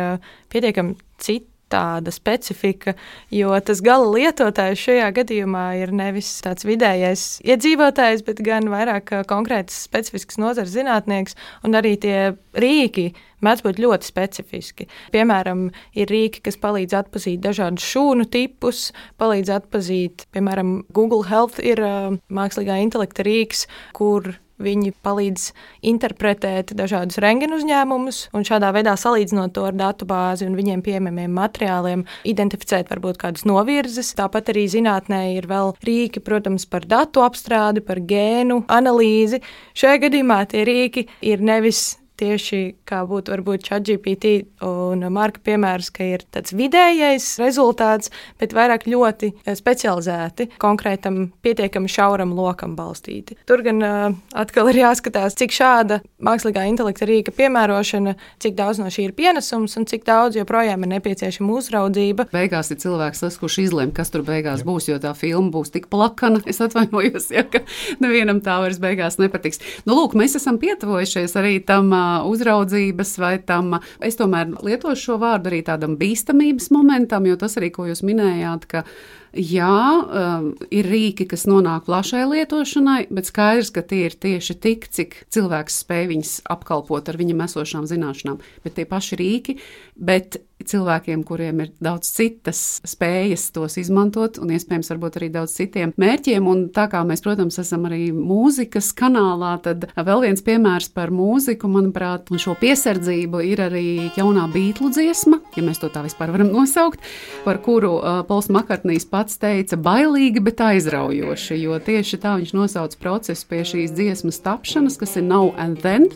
pietiekami 0.52 1.00
citi 1.18 1.48
tāda 1.72 2.14
specifika, 2.14 2.96
jo 3.34 3.54
tas 3.66 3.82
gala 3.86 4.10
lietotājs 4.16 4.84
šajā 4.88 5.10
gadījumā 5.20 5.66
ir 5.84 5.94
nevis 5.96 6.32
tāds 6.46 6.68
vidējais 6.68 7.26
iedzīvotājs, 7.46 8.26
bet 8.28 8.44
gan 8.46 8.70
vairāk 8.72 9.14
konkrēts 9.30 9.86
specifisks 9.88 10.40
nozars 10.42 10.74
zinātnieks, 10.76 11.38
un 11.64 11.78
arī 11.80 11.96
tie 12.02 12.18
rīki 12.58 13.12
mēdz 13.46 13.64
būt 13.64 13.80
ļoti 13.80 14.10
specifiski. 14.10 14.90
Piemēram, 15.14 15.70
ir 15.96 16.12
rīki, 16.12 16.44
kas 16.46 16.60
palīdz 16.60 16.98
atpazīt 17.00 17.42
dažādus 17.46 17.86
šūnu 17.88 18.28
tipus, 18.34 18.90
palīdz 19.22 19.54
atpazīt, 19.60 20.28
piemēram, 20.36 20.82
Google 20.96 21.24
Health 21.30 21.62
ir 21.64 21.82
uh, 21.84 22.20
mākslīgā 22.34 22.82
intelekta 22.84 23.26
rīks, 23.28 23.68
kur 23.96 24.34
Viņi 24.60 24.92
palīdz 25.06 25.46
interpretēt 25.88 26.74
dažādus 26.76 27.20
rengenu 27.24 27.60
uzņēmumus 27.60 28.26
un 28.36 28.44
šādā 28.48 28.74
veidā 28.76 28.96
salīdzinot 29.00 29.54
to 29.56 29.64
ar 29.70 29.78
datu 29.78 30.08
bāzi 30.10 30.48
un 30.48 30.58
viņiem 30.60 30.84
pieejamiem 30.84 31.32
materiāliem, 31.38 32.04
identificēt 32.28 32.92
varbūt 32.92 33.22
kādas 33.22 33.48
novirzes. 33.48 34.12
Tāpat 34.20 34.52
arī 34.52 34.66
zinātnē 34.72 35.22
ir 35.38 35.48
vēl 35.48 35.76
rīki, 35.86 36.24
protams, 36.26 36.68
par 36.68 36.88
datu 36.90 37.24
apstrādi, 37.24 37.86
par 37.86 38.04
gēnu 38.04 38.66
analīzi. 38.68 39.40
Šajā 39.80 40.04
gadījumā 40.08 40.44
tie 40.52 40.68
rīki 40.68 41.08
ir 41.24 41.44
nevis 41.46 41.99
tieši 42.20 42.60
kā 42.88 43.02
būtu 43.08 43.34
varbūt 43.34 43.68
ChatGPT 43.70 44.34
un 44.66 45.06
Marka 45.14 45.42
piemērs, 45.46 45.92
ka 45.96 46.06
ir 46.06 46.26
tāds 46.34 46.54
vidējais 46.56 47.28
rezultāts, 47.42 48.12
bet 48.42 48.54
vairāk 48.56 48.88
ļoti 48.90 49.32
eh, 49.32 49.56
specializēti, 49.58 50.50
konkrētam, 50.62 51.30
pietiekami 51.46 51.92
šauram 51.92 52.34
lokam 52.38 52.76
balstīti. 52.78 53.38
Tur 53.50 53.64
gan 53.66 53.84
uh, 53.86 54.18
atkal 54.38 54.70
ir 54.72 54.82
jāskatās, 54.82 55.38
cik 55.40 55.56
šāda 55.56 56.00
mākslīgā 56.24 56.66
intelekta 56.70 57.08
rīka 57.10 57.34
piemērošana, 57.36 58.16
cik 58.44 58.58
daudz 58.58 58.82
no 58.82 58.92
šī 58.92 59.10
ir 59.10 59.16
pienesums 59.18 59.78
un 59.80 59.88
cik 59.90 60.06
daudz 60.08 60.40
joprojām 60.40 60.84
ir 60.86 60.94
nepieciešama 60.96 61.56
uzraudzība. 61.60 62.28
Beigās 62.34 62.72
ir 62.74 62.82
cilvēks, 62.84 63.24
tas, 63.24 63.40
kurš 63.40 63.60
izlemj, 63.66 63.94
kas 63.98 64.14
tur 64.14 64.26
beigās 64.28 64.66
būs, 64.68 64.90
jo 64.92 65.00
tā 65.02 65.14
filma 65.18 65.54
būs 65.54 65.74
tik 65.76 65.90
plakana. 65.92 66.42
Es 66.50 66.62
atvainojos, 66.64 67.30
ja, 67.36 67.46
ka 67.48 67.64
nevienam 68.04 68.42
tā 68.44 68.60
vairs 68.64 68.82
beigās 68.82 69.20
nepatiks. 69.22 69.62
Nu, 69.88 69.96
lūk, 70.00 70.18
mēs 70.20 70.38
esam 70.40 70.60
pietuvojušies 70.62 71.36
arī 71.40 71.58
tam 71.66 71.94
uh, 71.96 72.09
uzraudzības 72.30 73.16
vai 73.22 73.36
tam. 73.46 73.78
Es 74.04 74.20
tomēr 74.20 74.56
lietošu 74.66 75.12
šo 75.12 75.22
vārdu 75.22 75.52
arī 75.52 75.64
tādam 75.68 75.96
bīstamības 76.00 76.70
momentam, 76.76 77.28
jo 77.30 77.40
tas 77.40 77.58
arī, 77.60 77.72
ko 77.76 77.90
jūs 77.90 78.06
minējāt, 78.08 78.70
ka 78.70 78.86
Jā, 79.30 80.02
um, 80.10 80.46
ir 80.74 80.88
rīki, 80.90 81.28
kas 81.30 81.44
nonāk 81.46 81.84
plašai 81.86 82.24
lietošanai, 82.26 83.04
bet 83.14 83.30
skaidrs, 83.30 83.70
ka 83.76 83.84
tie 83.86 84.08
ir 84.08 84.16
tieši 84.18 84.56
tik, 84.58 84.88
cik 84.90 85.20
cilvēks 85.30 85.84
spēj 85.84 86.08
viņus 86.10 86.32
apkalpot 86.50 87.12
ar 87.12 87.20
viņam 87.20 87.44
esošām 87.46 87.86
zināšanām. 87.92 88.40
Bet 88.66 88.80
tie 88.80 88.88
paši 88.90 89.20
rīki, 89.22 89.60
bet 89.94 90.40
cilvēkiem, 90.68 91.24
kuriem 91.28 91.64
ir 91.64 91.72
daudz 91.84 92.10
citas 92.16 92.62
spējas 92.88 93.50
tos 93.56 93.78
izmantot, 93.80 94.40
un 94.42 94.52
iespējams 94.56 94.92
arī 94.92 95.30
daudz 95.34 95.56
citiem 95.58 95.94
mērķiem. 96.00 96.48
Un 96.50 96.66
tā 96.76 96.88
kā 96.92 97.02
mēs, 97.08 97.24
protams, 97.26 97.60
esam 97.62 97.88
arī 97.90 98.10
mūzikas 98.16 98.92
kanālā, 98.98 99.56
tad 99.64 99.88
vēl 99.96 100.26
viens 100.28 100.44
piemērs 100.46 100.90
par 100.96 101.14
mūziku, 101.16 101.70
manuprāt, 101.72 102.32
un 102.32 102.42
šo 102.42 102.56
piesardzību 102.60 103.44
ir 103.48 103.64
arī 103.70 103.86
jaunā 104.18 104.48
beiglu 104.54 104.92
dziesma, 104.96 105.42
ja 105.56 105.66
mēs 105.66 105.82
to 105.82 105.92
tā 105.94 106.04
vispār 106.06 106.34
varam 106.36 106.52
nosaukt, 106.54 107.04
par 107.46 107.62
kuru 107.66 107.96
uh, 108.00 108.22
Pols 108.28 108.50
Makartnīs 108.54 109.08
pats 109.10 109.40
teica 109.42 109.80
bailīgi, 109.80 110.44
bet 110.44 110.64
aizraujoši, 110.66 111.62
jo 111.64 111.80
tieši 111.84 112.22
tā 112.22 112.36
viņš 112.40 112.56
nosauc 112.58 113.00
procesu 113.02 113.48
pie 113.50 113.64
šīs 113.68 113.96
dziesmas 113.96 114.44
tapšanas, 114.46 115.00
kas 115.00 115.18
ir 115.20 115.28
Now 115.30 115.54
and 115.58 115.80
Then 115.84 116.10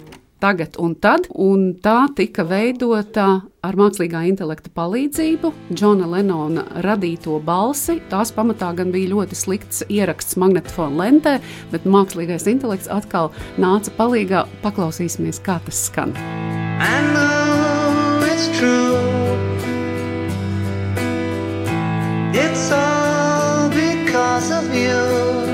tagad 0.44 0.76
un 0.82 0.96
tad, 1.00 1.30
un 1.40 1.72
tā 1.80 2.04
tika 2.18 2.44
veidota 2.48 3.28
ar 3.64 3.78
mākslīgā 3.80 4.26
intelekta 4.28 4.72
palīdzību, 4.76 5.54
Džona 5.72 6.10
Lenona 6.12 6.66
radīto 6.84 7.38
balsi. 7.46 8.02
Tās 8.12 8.34
pamatā 8.36 8.74
gan 8.76 8.92
bija 8.92 9.14
ļoti 9.14 9.40
slikts 9.40 9.86
ieraksts 9.88 10.36
magnetofona 10.42 11.00
lentē, 11.00 11.38
bet 11.72 11.88
mākslīgais 11.88 12.50
intelekts 12.52 12.92
atkal 12.92 13.32
nāca 13.62 13.94
palīdzīgā. 14.00 14.44
Paklausīsimies, 14.66 15.40
kā 15.46 15.62
tas 15.64 15.86
skan. 15.88 16.16
It's. 18.34 18.50
It's 22.36 22.72
all 22.72 23.70
because 23.70 24.52
of 24.52 24.74
you. 24.76 25.53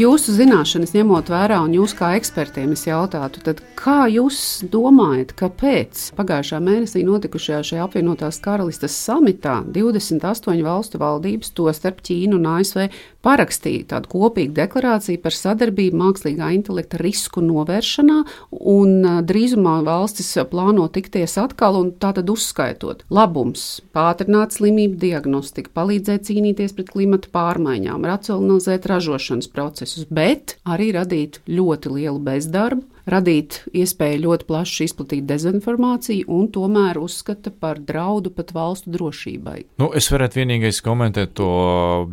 Jūsu 0.00 0.32
zināšanas 0.32 0.94
ņemot 0.94 1.28
vērā, 1.28 1.58
un 1.60 1.74
jūs 1.76 1.92
kā 1.98 2.14
ekspertiem 2.16 2.70
es 2.72 2.86
jautātu, 2.86 3.42
tad 3.44 3.58
kā 3.76 4.06
jūs 4.08 4.38
domājat, 4.72 5.34
kāpēc 5.36 6.06
pagājušā 6.16 6.56
mēnesī 6.64 7.02
notikušajā 7.04 7.58
šajā 7.68 7.84
apvienotās 7.84 8.38
karalistes 8.40 8.96
samitā 8.96 9.58
28 9.74 10.64
valstu 10.64 11.02
valdības, 11.02 11.52
tostarp 11.52 12.00
Ķīnu 12.06 12.40
un 12.40 12.48
ASV, 12.54 12.86
parakstīja 13.26 13.88
tādu 13.94 14.12
kopīgu 14.14 14.54
deklarāciju 14.58 15.22
par 15.24 15.36
sadarbību 15.36 16.00
mākslīgā 16.00 16.50
intelekta 16.56 17.00
risku 17.00 17.42
novēršanā, 17.44 18.18
un 18.50 19.24
drīzumā 19.26 19.78
valstis 19.86 20.32
plāno 20.50 20.86
tikties 20.92 21.36
atkal, 21.40 21.80
un 21.80 21.92
tātad 22.00 22.30
uzskaitot. 22.32 23.04
Labums, 23.12 23.80
pātrināt 23.96 24.56
slimību 24.56 24.98
diagnostiku, 25.00 25.72
palīdzēt 25.76 26.28
cīnīties 26.30 26.76
pret 26.76 26.92
klimata 26.94 27.32
pārmaiņām, 27.34 28.06
racionalizēt 28.08 28.88
ražošanas 28.90 29.50
procesu 29.50 29.70
procesus, 29.70 30.06
bet 30.10 30.58
arī 30.68 30.92
radīt 30.96 31.40
ļoti 31.48 31.94
lielu 31.96 32.18
bezdarbu, 32.18 32.82
radīt 33.12 33.60
iespēju 33.76 34.22
ļoti 34.24 34.48
plaši 34.48 34.88
izplatīt 34.88 35.28
dezinformāciju 35.28 36.28
un 36.36 36.48
tomēr 36.54 37.00
uzskata 37.00 37.52
par 37.52 37.80
draudu 37.84 38.32
pat 38.34 38.54
valstu 38.56 38.92
drošībai. 38.94 39.58
Nu, 39.82 39.90
es 39.96 40.10
varētu 40.12 40.42
vienīgais 40.42 40.82
komentēt 40.86 41.36
to 41.40 41.50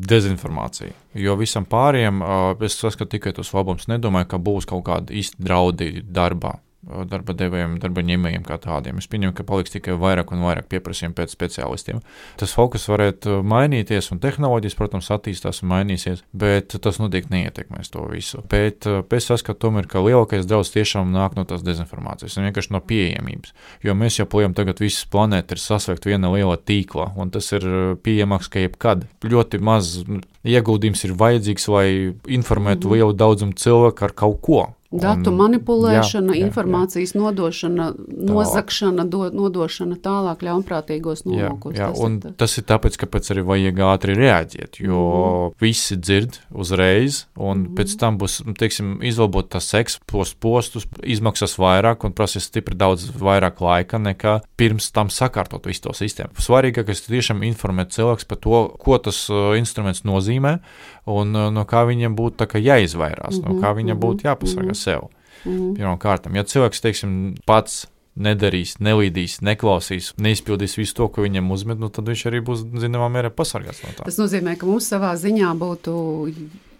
dezinformāciju. 0.09 0.93
Jo 1.17 1.37
visam 1.39 1.65
pārējiem 1.69 2.21
es 2.67 2.77
saskatu 2.77 3.15
tikai 3.15 3.33
tos 3.37 3.53
labumus. 3.55 3.89
Nedomāju, 3.89 4.31
ka 4.33 4.41
būs 4.41 4.69
kaut 4.69 4.85
kādi 4.89 5.21
īsti 5.21 5.41
draudi 5.41 5.91
darbā 6.03 6.57
darba 7.09 7.35
devējiem, 7.37 7.77
darba 7.83 8.03
ņēmējiem 8.07 8.45
kā 8.47 8.57
tādiem. 8.63 9.01
Es 9.01 9.09
pieņemu, 9.11 9.35
ka 9.37 9.45
paliks 9.47 9.73
tikai 9.73 9.97
vairāk 9.99 10.31
un 10.33 10.43
vairāk 10.45 10.69
pieprasījumu 10.71 11.15
pēc 11.17 11.33
speciālistiem. 11.35 12.01
Tas 12.39 12.53
fokus 12.55 12.87
varētu 12.89 13.41
mainīties, 13.47 14.11
un 14.13 14.21
tehnoloģijas, 14.23 14.77
protams, 14.79 15.09
attīstās 15.13 15.63
un 15.63 15.71
mainīsies, 15.73 16.23
bet 16.31 16.77
tas 16.83 17.01
noteikti 17.01 17.33
neietekmēs 17.35 17.91
to 17.93 18.05
visu. 18.11 18.43
Bet 18.51 18.87
es 18.87 19.29
saskatu, 19.29 19.59
tomēr, 19.67 19.89
ka 19.89 20.03
lielākais 20.05 20.47
draudz 20.47 20.71
tiešām 20.75 21.11
nāk 21.13 21.37
no 21.37 21.45
tās 21.49 21.65
dezinformācijas 21.67 22.37
un 22.37 22.47
vienkārši 22.47 22.73
no 22.75 22.83
pieejamības. 22.87 23.53
Jo 23.85 23.97
mēs 23.97 24.21
joprojām 24.21 24.55
tagad 24.57 24.81
visas 24.83 25.07
planēta 25.11 25.57
ir 25.57 25.63
sasveikt 25.63 26.07
viena 26.07 26.31
liela 26.33 26.57
tīkla, 26.57 27.11
un 27.19 27.33
tas 27.33 27.51
ir 27.55 27.67
pieejamāks 28.05 28.51
kā 28.53 28.63
jebkad. 28.65 29.07
Ļoti 29.27 29.61
maz 29.63 29.97
ieguldījums 30.47 31.03
ir 31.07 31.15
vajadzīgs, 31.19 31.67
lai 31.73 31.87
informētu 32.37 32.87
mm. 32.87 32.95
lielu 32.95 33.15
daudzumu 33.17 33.57
cilvēku 33.59 34.07
ar 34.07 34.15
kaut 34.17 34.41
ko. 34.45 34.61
Datu 34.87 35.33
manipulēšana, 35.35 36.31
jā, 36.31 36.39
jā, 36.39 36.47
informācijas 36.47 37.11
jā. 37.11 37.19
nodošana, 37.19 37.89
nozagšana, 38.07 39.03
do, 39.11 39.25
nodošana 39.35 39.97
tālāk 39.99 40.45
ļaunprātīgos 40.47 41.25
nolūkos. 41.27 41.75
Jā, 41.75 41.89
jā, 41.89 41.91
tas, 41.91 42.03
un 42.05 42.15
ir 42.21 42.37
tas 42.39 42.55
ir 42.55 42.65
tāpēc, 42.69 42.95
ka 43.01 43.09
arī 43.19 43.43
vajag 43.49 43.81
ātri 43.83 44.15
reaģēt, 44.15 44.79
jo 44.79 45.01
mm. 45.03 45.57
visi 45.59 45.97
dzird 45.99 46.39
uzreiz, 46.55 47.25
un 47.35 47.65
mm. 47.65 47.75
pēc 47.75 47.97
tam 47.99 48.19
būs, 48.21 48.39
nu, 48.47 48.55
teiksim, 48.55 48.95
izlabot 49.03 49.49
tas 49.51 49.67
seks, 49.67 49.99
post 50.07 50.39
postus, 50.39 50.87
izmaksas 51.03 51.57
vairāk 51.59 52.07
un 52.07 52.15
prasīs 52.15 52.47
stipri 52.47 52.79
daudz 52.79 53.09
vairāk 53.11 53.59
laika 53.59 53.99
nekā 53.99 54.37
pirms 54.55 54.87
tam 54.95 55.11
sakārtot 55.11 55.67
visu 55.67 55.89
to 55.89 55.97
sistēmu. 55.99 56.39
Svarīgākais 56.39 57.03
ir 57.03 57.17
tiešām 57.17 57.43
informēt 57.49 57.91
cilvēks 57.97 58.29
par 58.31 58.39
to, 58.39 58.63
ko 58.79 59.01
tas 59.03 59.25
uh, 59.33 59.51
instruments 59.59 60.05
nozīmē, 60.07 60.57
un 61.07 61.35
uh, 61.35 61.49
no 61.53 61.65
kā 61.67 61.85
viņam 61.87 62.15
būtu 62.17 62.47
jāizvairās, 62.61 63.37
mm 63.37 63.43
-hmm, 63.43 63.53
no 63.53 63.61
kā 63.63 63.73
viņam 63.75 63.99
būtu 63.99 64.23
mhm, 64.23 64.27
jāpasargā 64.27 64.71
mm 64.71 64.71
-hmm. 64.71 64.83
sev. 64.83 65.07
Mm 65.45 65.51
-hmm. 65.51 65.75
Pirmkārt, 65.77 66.35
ja 66.35 66.43
cilvēks, 66.43 66.81
teiksim, 66.81 67.35
pats 67.45 67.87
nedarīs, 68.17 68.77
nelīdīs, 68.81 69.41
neklausīs, 69.45 70.13
neizpildīs 70.17 70.77
visu 70.77 70.95
to, 70.95 71.07
ko 71.07 71.21
viņam 71.21 71.51
uzmet, 71.51 71.79
nu, 71.79 71.89
tad 71.89 72.09
viņš 72.09 72.25
arī 72.29 72.41
būs 72.41 72.65
zināmā 72.81 73.09
mērā 73.13 73.29
pasargāts 73.29 73.83
no 73.83 73.93
tā. 73.97 74.07
Tas 74.07 74.17
nozīmē, 74.17 74.57
ka 74.57 74.65
mums 74.65 74.89
savā 74.89 75.13
ziņā 75.15 75.53
būtu 75.57 75.93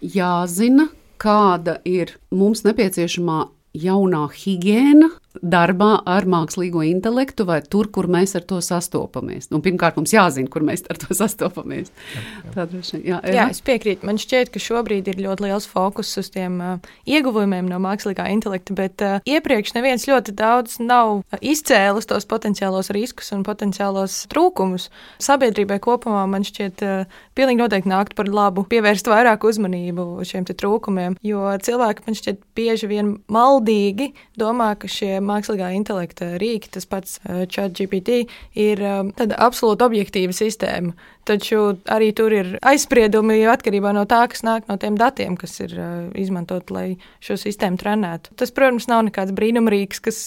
jāzina, 0.00 0.88
kāda 1.18 1.78
ir 1.84 2.16
mums 2.30 2.64
nepieciešamā 2.66 3.48
jaunā 3.78 4.28
higiēna 4.34 5.10
darbā 5.42 5.98
ar 6.08 6.26
mākslīgo 6.28 6.82
intelektu 6.86 7.46
vai 7.48 7.60
tur, 7.62 7.88
kur 7.92 8.08
mēs 8.10 8.34
ar 8.38 8.44
to 8.48 8.60
sastopamies. 8.64 9.50
Nu, 9.52 9.60
pirmkārt, 9.64 9.98
mums 9.98 10.14
jāzina, 10.14 10.50
kur 10.52 10.64
mēs 10.66 10.84
ar 10.90 11.00
to 11.00 11.14
sastopamies. 11.16 11.92
Jā, 12.14 12.22
jā. 12.22 12.52
Tā 12.54 12.66
droši, 12.70 13.00
jā, 13.06 13.20
jā, 13.34 13.46
es 13.52 13.62
piekrītu. 13.64 14.06
Man 14.08 14.20
šķiet, 14.20 14.52
ka 14.54 14.62
šobrīd 14.62 15.10
ir 15.12 15.22
ļoti 15.24 15.46
liels 15.46 15.68
fokus 15.70 16.12
uz 16.20 16.30
tiem 16.34 16.58
uh, 16.64 16.90
ieguvumiem 17.08 17.68
no 17.70 17.80
mākslīgā 17.82 18.28
intelekta, 18.34 18.76
bet 18.78 19.04
uh, 19.04 19.18
iepriekš 19.28 19.74
neviens 19.76 20.08
ļoti 20.08 20.34
daudz 20.38 20.78
nav 20.82 21.22
izcēlis 21.40 22.08
tos 22.10 22.28
potenciālos 22.28 22.92
riskus 22.94 23.32
un 23.36 23.44
potenciālos 23.46 24.24
trūkumus. 24.32 24.88
Sabiedrībai 25.22 25.80
kopumā 25.84 26.24
man 26.30 26.46
šķiet, 26.46 26.84
uh, 26.86 27.20
pilnīgi 27.38 27.62
noteikti 27.62 27.92
nākt 27.92 28.16
par 28.18 28.30
labu 28.30 28.64
pievērst 28.68 29.08
vairāk 29.10 29.46
uzmanību 29.48 30.08
šiem 30.26 30.46
trūkumiem, 30.48 31.18
jo 31.24 31.44
cilvēki 31.64 32.06
man 32.06 32.16
šķiet 32.18 32.40
bieži 32.58 32.88
vien 32.90 33.14
maldīgi 33.32 34.12
domā, 34.38 34.72
ka 34.80 34.90
šie 34.90 35.18
mākslīgā 35.28 35.70
intelekta 35.76 36.34
rīki, 36.40 36.72
tas 36.74 36.88
pats 36.88 37.18
uh, 37.24 37.44
ChatGPT, 37.50 38.24
ir 38.58 38.82
um, 38.82 39.12
tāda 39.16 39.38
absolūti 39.48 39.86
objektīva 39.86 40.36
sistēma. 40.36 40.96
Taču 41.28 41.74
arī 41.92 42.08
tur 42.16 42.32
ir 42.32 42.54
aizspriedumi 42.64 43.42
atkarībā 43.52 43.90
no 43.92 44.06
tā, 44.08 44.22
kas 44.32 44.40
nāk 44.46 44.64
no 44.70 44.78
tiem 44.80 44.96
datiem, 44.96 45.36
kas 45.36 45.58
ir 45.60 45.74
uh, 45.76 45.90
izmantot, 46.16 46.72
lai 46.72 46.96
šo 47.24 47.36
sistēmu 47.40 47.76
trenētu. 47.80 48.32
Tas, 48.40 48.52
protams, 48.54 48.88
nav 48.88 49.04
nekāds 49.10 49.34
brīnumrīks, 49.36 50.00
kas 50.04 50.20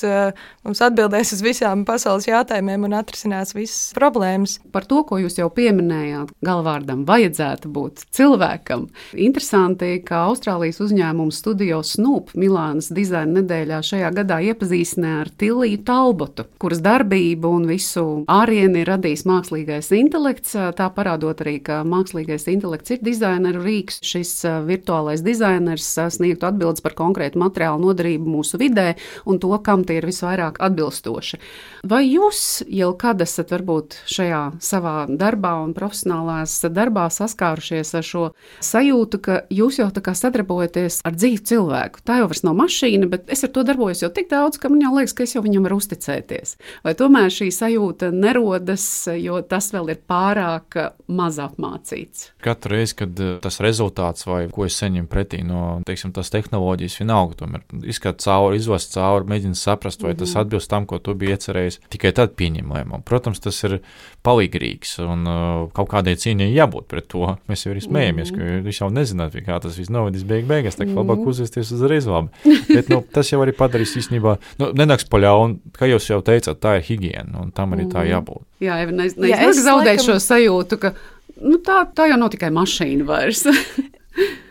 mums 0.66 0.82
atbildēs 0.86 1.34
uz 1.36 1.42
visām 1.46 1.86
pasaules 1.88 2.28
jautājumiem 2.30 2.86
un 2.86 2.96
atrisinās 3.00 3.56
visas 3.58 3.96
problēmas. 3.98 4.60
Par 4.74 4.86
to, 4.90 5.02
ko 5.08 5.18
jūs 5.22 5.40
jau 5.40 5.50
pieminējāt, 5.54 6.36
galvārdam 6.46 7.02
vajadzētu 7.10 7.72
būt 7.74 8.06
cilvēkam. 8.14 8.88
Interesanti, 9.18 9.96
ka 10.06 10.28
Austrālijas 10.30 10.82
uzņēmums 10.86 11.42
Studio 11.42 11.82
Snoop 11.86 12.36
Milānas 12.38 12.92
dizaina 12.94 13.40
nedēļā 13.40 13.82
šajā 13.86 14.12
gadā 14.22 14.42
iepazīstināja 14.52 14.91
ar 15.00 15.30
Tiliju 15.30 15.82
Talbotu, 15.88 16.46
kuras 16.62 16.82
darbību 16.84 17.52
un 17.58 17.68
visu 17.70 18.04
ārieni 18.32 18.82
ir 18.82 18.90
radījis 18.92 19.24
mākslīgais 19.30 19.92
intelekts. 19.96 20.56
Tā 20.78 20.88
parādot 20.96 21.44
arī, 21.44 21.58
ka 21.64 21.82
mākslīgais 21.88 22.48
intelekts 22.52 22.96
ir 22.96 23.02
dizaineru 23.06 23.62
rīks. 23.64 24.02
Šis 24.06 24.34
virtuālais 24.68 25.24
dizainers 25.26 25.88
sniegtu 26.16 26.50
atbildes 26.50 26.84
par 26.84 26.96
konkrētu 26.98 27.40
materiālu 27.42 27.86
noderību 27.88 28.34
mūsu 28.36 28.60
vidē 28.62 28.96
un 29.26 29.40
to, 29.42 29.52
kam 29.64 29.86
tie 29.88 30.00
ir 30.02 30.10
visvairāk 30.10 30.60
atbilstoši. 30.64 31.40
Vai 31.88 32.04
jūs 32.08 32.64
jau 32.70 32.92
kad 33.00 33.22
esat 33.24 33.54
varbūt 33.54 34.00
šajā 34.12 34.42
savā 34.62 34.96
darbā 35.10 35.56
un 35.64 35.76
profesionālās 35.78 36.58
darbā 36.74 37.08
saskārušies 37.14 37.94
ar 37.98 38.06
šo 38.06 38.26
sajūtu, 38.64 39.22
ka 39.22 39.40
jūs 39.54 39.82
jau 39.82 39.90
tā 39.94 40.04
kā 40.06 40.16
sadarbojaties 40.18 41.02
ar 41.08 41.18
dzīvu 41.18 41.46
cilvēku? 41.52 42.04
Tā 42.06 42.22
jau 42.22 42.30
vairs 42.32 42.46
nav 42.48 42.58
mašīna, 42.60 43.10
bet 43.12 43.32
es 43.32 43.46
ar 43.46 43.54
to 43.56 43.66
darbojos 43.68 44.04
jau 44.06 44.12
tik 44.14 44.30
daudz, 44.32 44.60
ka 44.62 44.71
man 44.72 44.82
jau 44.82 44.96
liekas, 44.98 45.14
ka 45.14 45.24
es 45.24 45.36
jau 45.36 45.44
viņam 45.46 45.68
varu 45.68 45.80
uzticēties. 45.82 46.58
Vai 46.84 46.96
tomēr 46.98 47.30
šī 47.34 47.52
sajūta 47.54 48.12
nerodas, 48.16 48.88
jo 49.20 49.42
tas 49.46 49.72
vēl 49.76 49.94
ir 49.94 50.02
pārāk 50.10 50.72
ka 50.72 50.86
maz 51.12 51.38
apmācīts. 51.42 52.30
Katru 52.44 52.76
reizi, 52.76 52.96
kad 53.02 53.20
eh, 53.22 53.36
tas 53.44 53.60
rezultāts 53.64 54.26
vai 54.28 54.46
ko 54.54 54.66
es 54.68 54.78
saņemu 54.80 55.10
pretī 55.12 55.42
no 55.46 55.82
teiksim, 55.88 56.14
tās 56.16 56.32
tehnoloģijas, 56.34 57.00
vienalga, 57.02 57.38
tomēr 57.42 57.66
izskatās 57.92 58.28
cauri, 58.28 58.60
izvest 58.62 58.96
cauri, 58.96 59.28
mēģina 59.32 59.58
saprast, 59.58 60.02
vai 60.02 60.12
mm 60.12 60.16
-hmm. 60.16 60.20
tas 60.20 60.34
mhm. 60.34 60.42
atbilst 60.42 60.70
tam, 60.70 60.86
ko 60.86 61.00
tu 61.00 61.16
biji 61.16 61.36
iecerējis. 61.36 61.80
Tikai 61.90 62.12
tad 62.16 62.36
pieņem 62.40 62.72
lēmumu. 62.72 63.04
Protams, 63.06 63.40
tas 63.40 63.64
ir 63.64 63.80
palīgrīgs 64.24 65.00
un 65.04 65.28
uh, 65.28 65.70
kaut 65.74 65.90
kādai 65.90 66.16
cīņai 66.16 66.52
jābūt 66.54 66.88
pret 66.88 67.08
to. 67.08 67.36
Mēs 67.50 67.66
jau 67.66 67.74
arī 67.74 67.82
smējamies, 67.82 68.32
mm 68.32 68.40
-hmm. 68.40 68.64
ka 68.64 68.70
jūs 68.70 68.82
jau 68.82 68.90
nezināt, 68.90 69.36
kā 69.46 69.60
tas 69.62 69.78
viss 69.78 69.90
novedīs 69.90 70.24
beig 70.24 70.46
beigās, 70.46 70.78
tā 70.78 70.86
kā 70.86 70.94
labāk 70.94 71.26
uzvesties 71.26 71.72
uzreiz 71.72 72.06
labi. 72.06 72.30
Bet 72.76 72.90
nu, 72.90 73.04
tas 73.14 73.32
jau 73.32 73.42
arī 73.42 73.52
padarīs 73.52 73.98
īstenībā, 73.98 74.38
nu, 74.62 74.72
nenāks 74.78 75.08
paļaut, 75.12 75.60
kā 75.78 75.90
jūs 75.90 76.10
jau 76.12 76.20
teicāt, 76.26 76.60
tā 76.62 76.78
ir 76.80 76.86
higiēna 76.88 77.42
un 77.44 77.56
tam 77.56 77.76
arī 77.76 77.88
tā 77.90 78.04
mhm. 78.04 78.12
jābūt. 78.14 78.46
Jā, 78.64 78.82
Eva, 78.84 78.94
neiz, 78.96 79.18
neiz, 79.18 79.34
Jā, 79.34 79.42
es 79.50 79.64
zaudēju 79.66 79.98
laikam... 79.98 80.08
šo 80.08 80.20
sajūtu, 80.28 80.80
ka 80.82 80.94
nu, 81.42 81.58
tā, 81.66 81.82
tā 81.98 82.12
jau 82.12 82.20
nav 82.22 82.32
tikai 82.36 82.54
mašīna 82.56 83.08
vairs. 83.08 83.48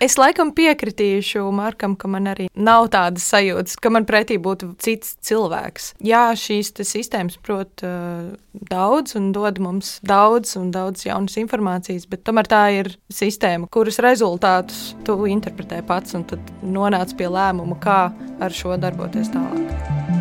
Es 0.01 0.16
laikam 0.16 0.55
piekritīšu 0.57 1.42
Markam, 1.53 1.94
ka 1.99 2.09
man 2.09 2.31
arī 2.31 2.49
nav 2.57 2.88
tādas 2.94 3.27
sajūtas, 3.29 3.77
ka 3.77 3.92
man 3.92 4.07
pretī 4.09 4.38
būtu 4.40 4.73
cits 4.81 5.18
cilvēks. 5.29 5.90
Jā, 6.05 6.31
šīs 6.38 6.73
sistēmas 6.88 7.37
prot 7.44 7.85
uh, 7.85 8.31
daudz 8.73 9.18
un 9.20 9.31
dod 9.37 9.61
mums 9.61 9.99
daudz 10.07 10.57
un 10.61 10.70
daudz 10.73 11.05
jaunas 11.05 11.37
informācijas, 11.42 12.09
bet 12.11 12.25
tomēr 12.25 12.49
tā 12.49 12.62
ir 12.79 12.94
sistēma, 13.12 13.68
kuras 13.73 14.01
rezultātus 14.01 14.94
tu 15.05 15.18
interpretē 15.29 15.83
pats 15.87 16.16
un 16.16 16.25
tad 16.33 16.57
nonāc 16.64 17.12
pie 17.18 17.29
lēmuma, 17.29 17.77
kā 17.85 18.01
ar 18.40 18.57
šo 18.57 18.81
darboties 18.81 19.35
tālāk. 19.35 20.20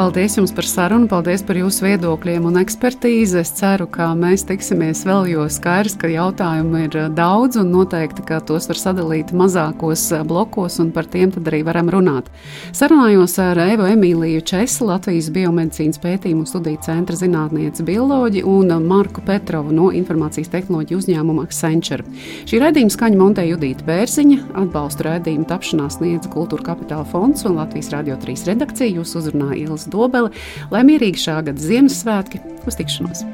Paldies 0.00 0.38
jums 0.38 0.52
par 0.56 0.64
sarunu, 0.64 1.04
paldies 1.12 1.42
par 1.44 1.58
jūsu 1.60 1.82
viedokļiem 1.84 2.46
un 2.48 2.54
ekspertīzi. 2.56 3.36
Es 3.42 3.50
ceru, 3.58 3.84
ka 3.92 4.06
mēs 4.16 4.46
tiksimies 4.48 5.02
vēl, 5.04 5.26
jo 5.28 5.42
skaidrs, 5.52 5.98
ka 6.00 6.08
jautājumu 6.08 6.78
ir 6.86 6.94
eh, 6.96 7.08
daudz 7.12 7.58
un 7.60 7.68
noteikti, 7.68 8.24
ka 8.24 8.38
tos 8.48 8.70
var 8.70 8.80
sadalīt 8.80 9.34
mazākos 9.36 10.06
eh, 10.16 10.22
blokos 10.24 10.78
un 10.80 10.88
par 10.94 11.04
tiem 11.12 11.34
tad 11.34 11.50
arī 11.52 11.60
varam 11.68 11.90
runāt. 11.92 12.30
Sarunājos 12.72 13.34
ar 13.44 13.60
Evu 13.60 13.90
Emīliju 13.90 14.40
Česu, 14.48 14.86
Latvijas 14.88 15.28
biomedicīnas 15.34 16.00
pētījumu 16.00 16.48
studiju 16.48 16.80
centra 16.88 17.20
zinātnieci 17.20 17.84
bioloģi 17.84 18.46
un 18.48 18.72
Marku 18.88 19.20
Petrovu 19.28 19.76
no 19.76 19.90
informācijas 19.92 20.48
tehnoloģiju 20.56 21.02
uzņēmuma 21.02 21.44
Accenture. 21.44 22.08
Šī 22.48 22.62
raidījuma 22.64 22.96
skaņa 22.96 23.20
montē 23.20 23.44
Judīta 23.50 23.84
Bērziņa, 23.92 24.40
atbalstu 24.64 25.10
raidījumu 25.10 25.44
tapšanā 25.52 25.92
sniedza 25.92 26.32
Kultūra 26.32 26.70
Kapitāla 26.72 27.04
fonds 27.12 27.44
un 27.44 27.60
Latvijas 27.60 27.92
Radio 27.98 28.16
3 28.24 28.48
redakcija. 28.54 28.96
Jūs 28.96 29.18
uzrunāja 29.20 29.60
Ilza 29.66 29.89
Dobele, 29.92 30.32
lai 30.72 30.84
mierīgi 30.88 31.26
šā 31.26 31.40
gada 31.50 31.68
Ziemassvētki 31.70 32.42
uz 32.66 32.80
tikšanos! 32.80 33.24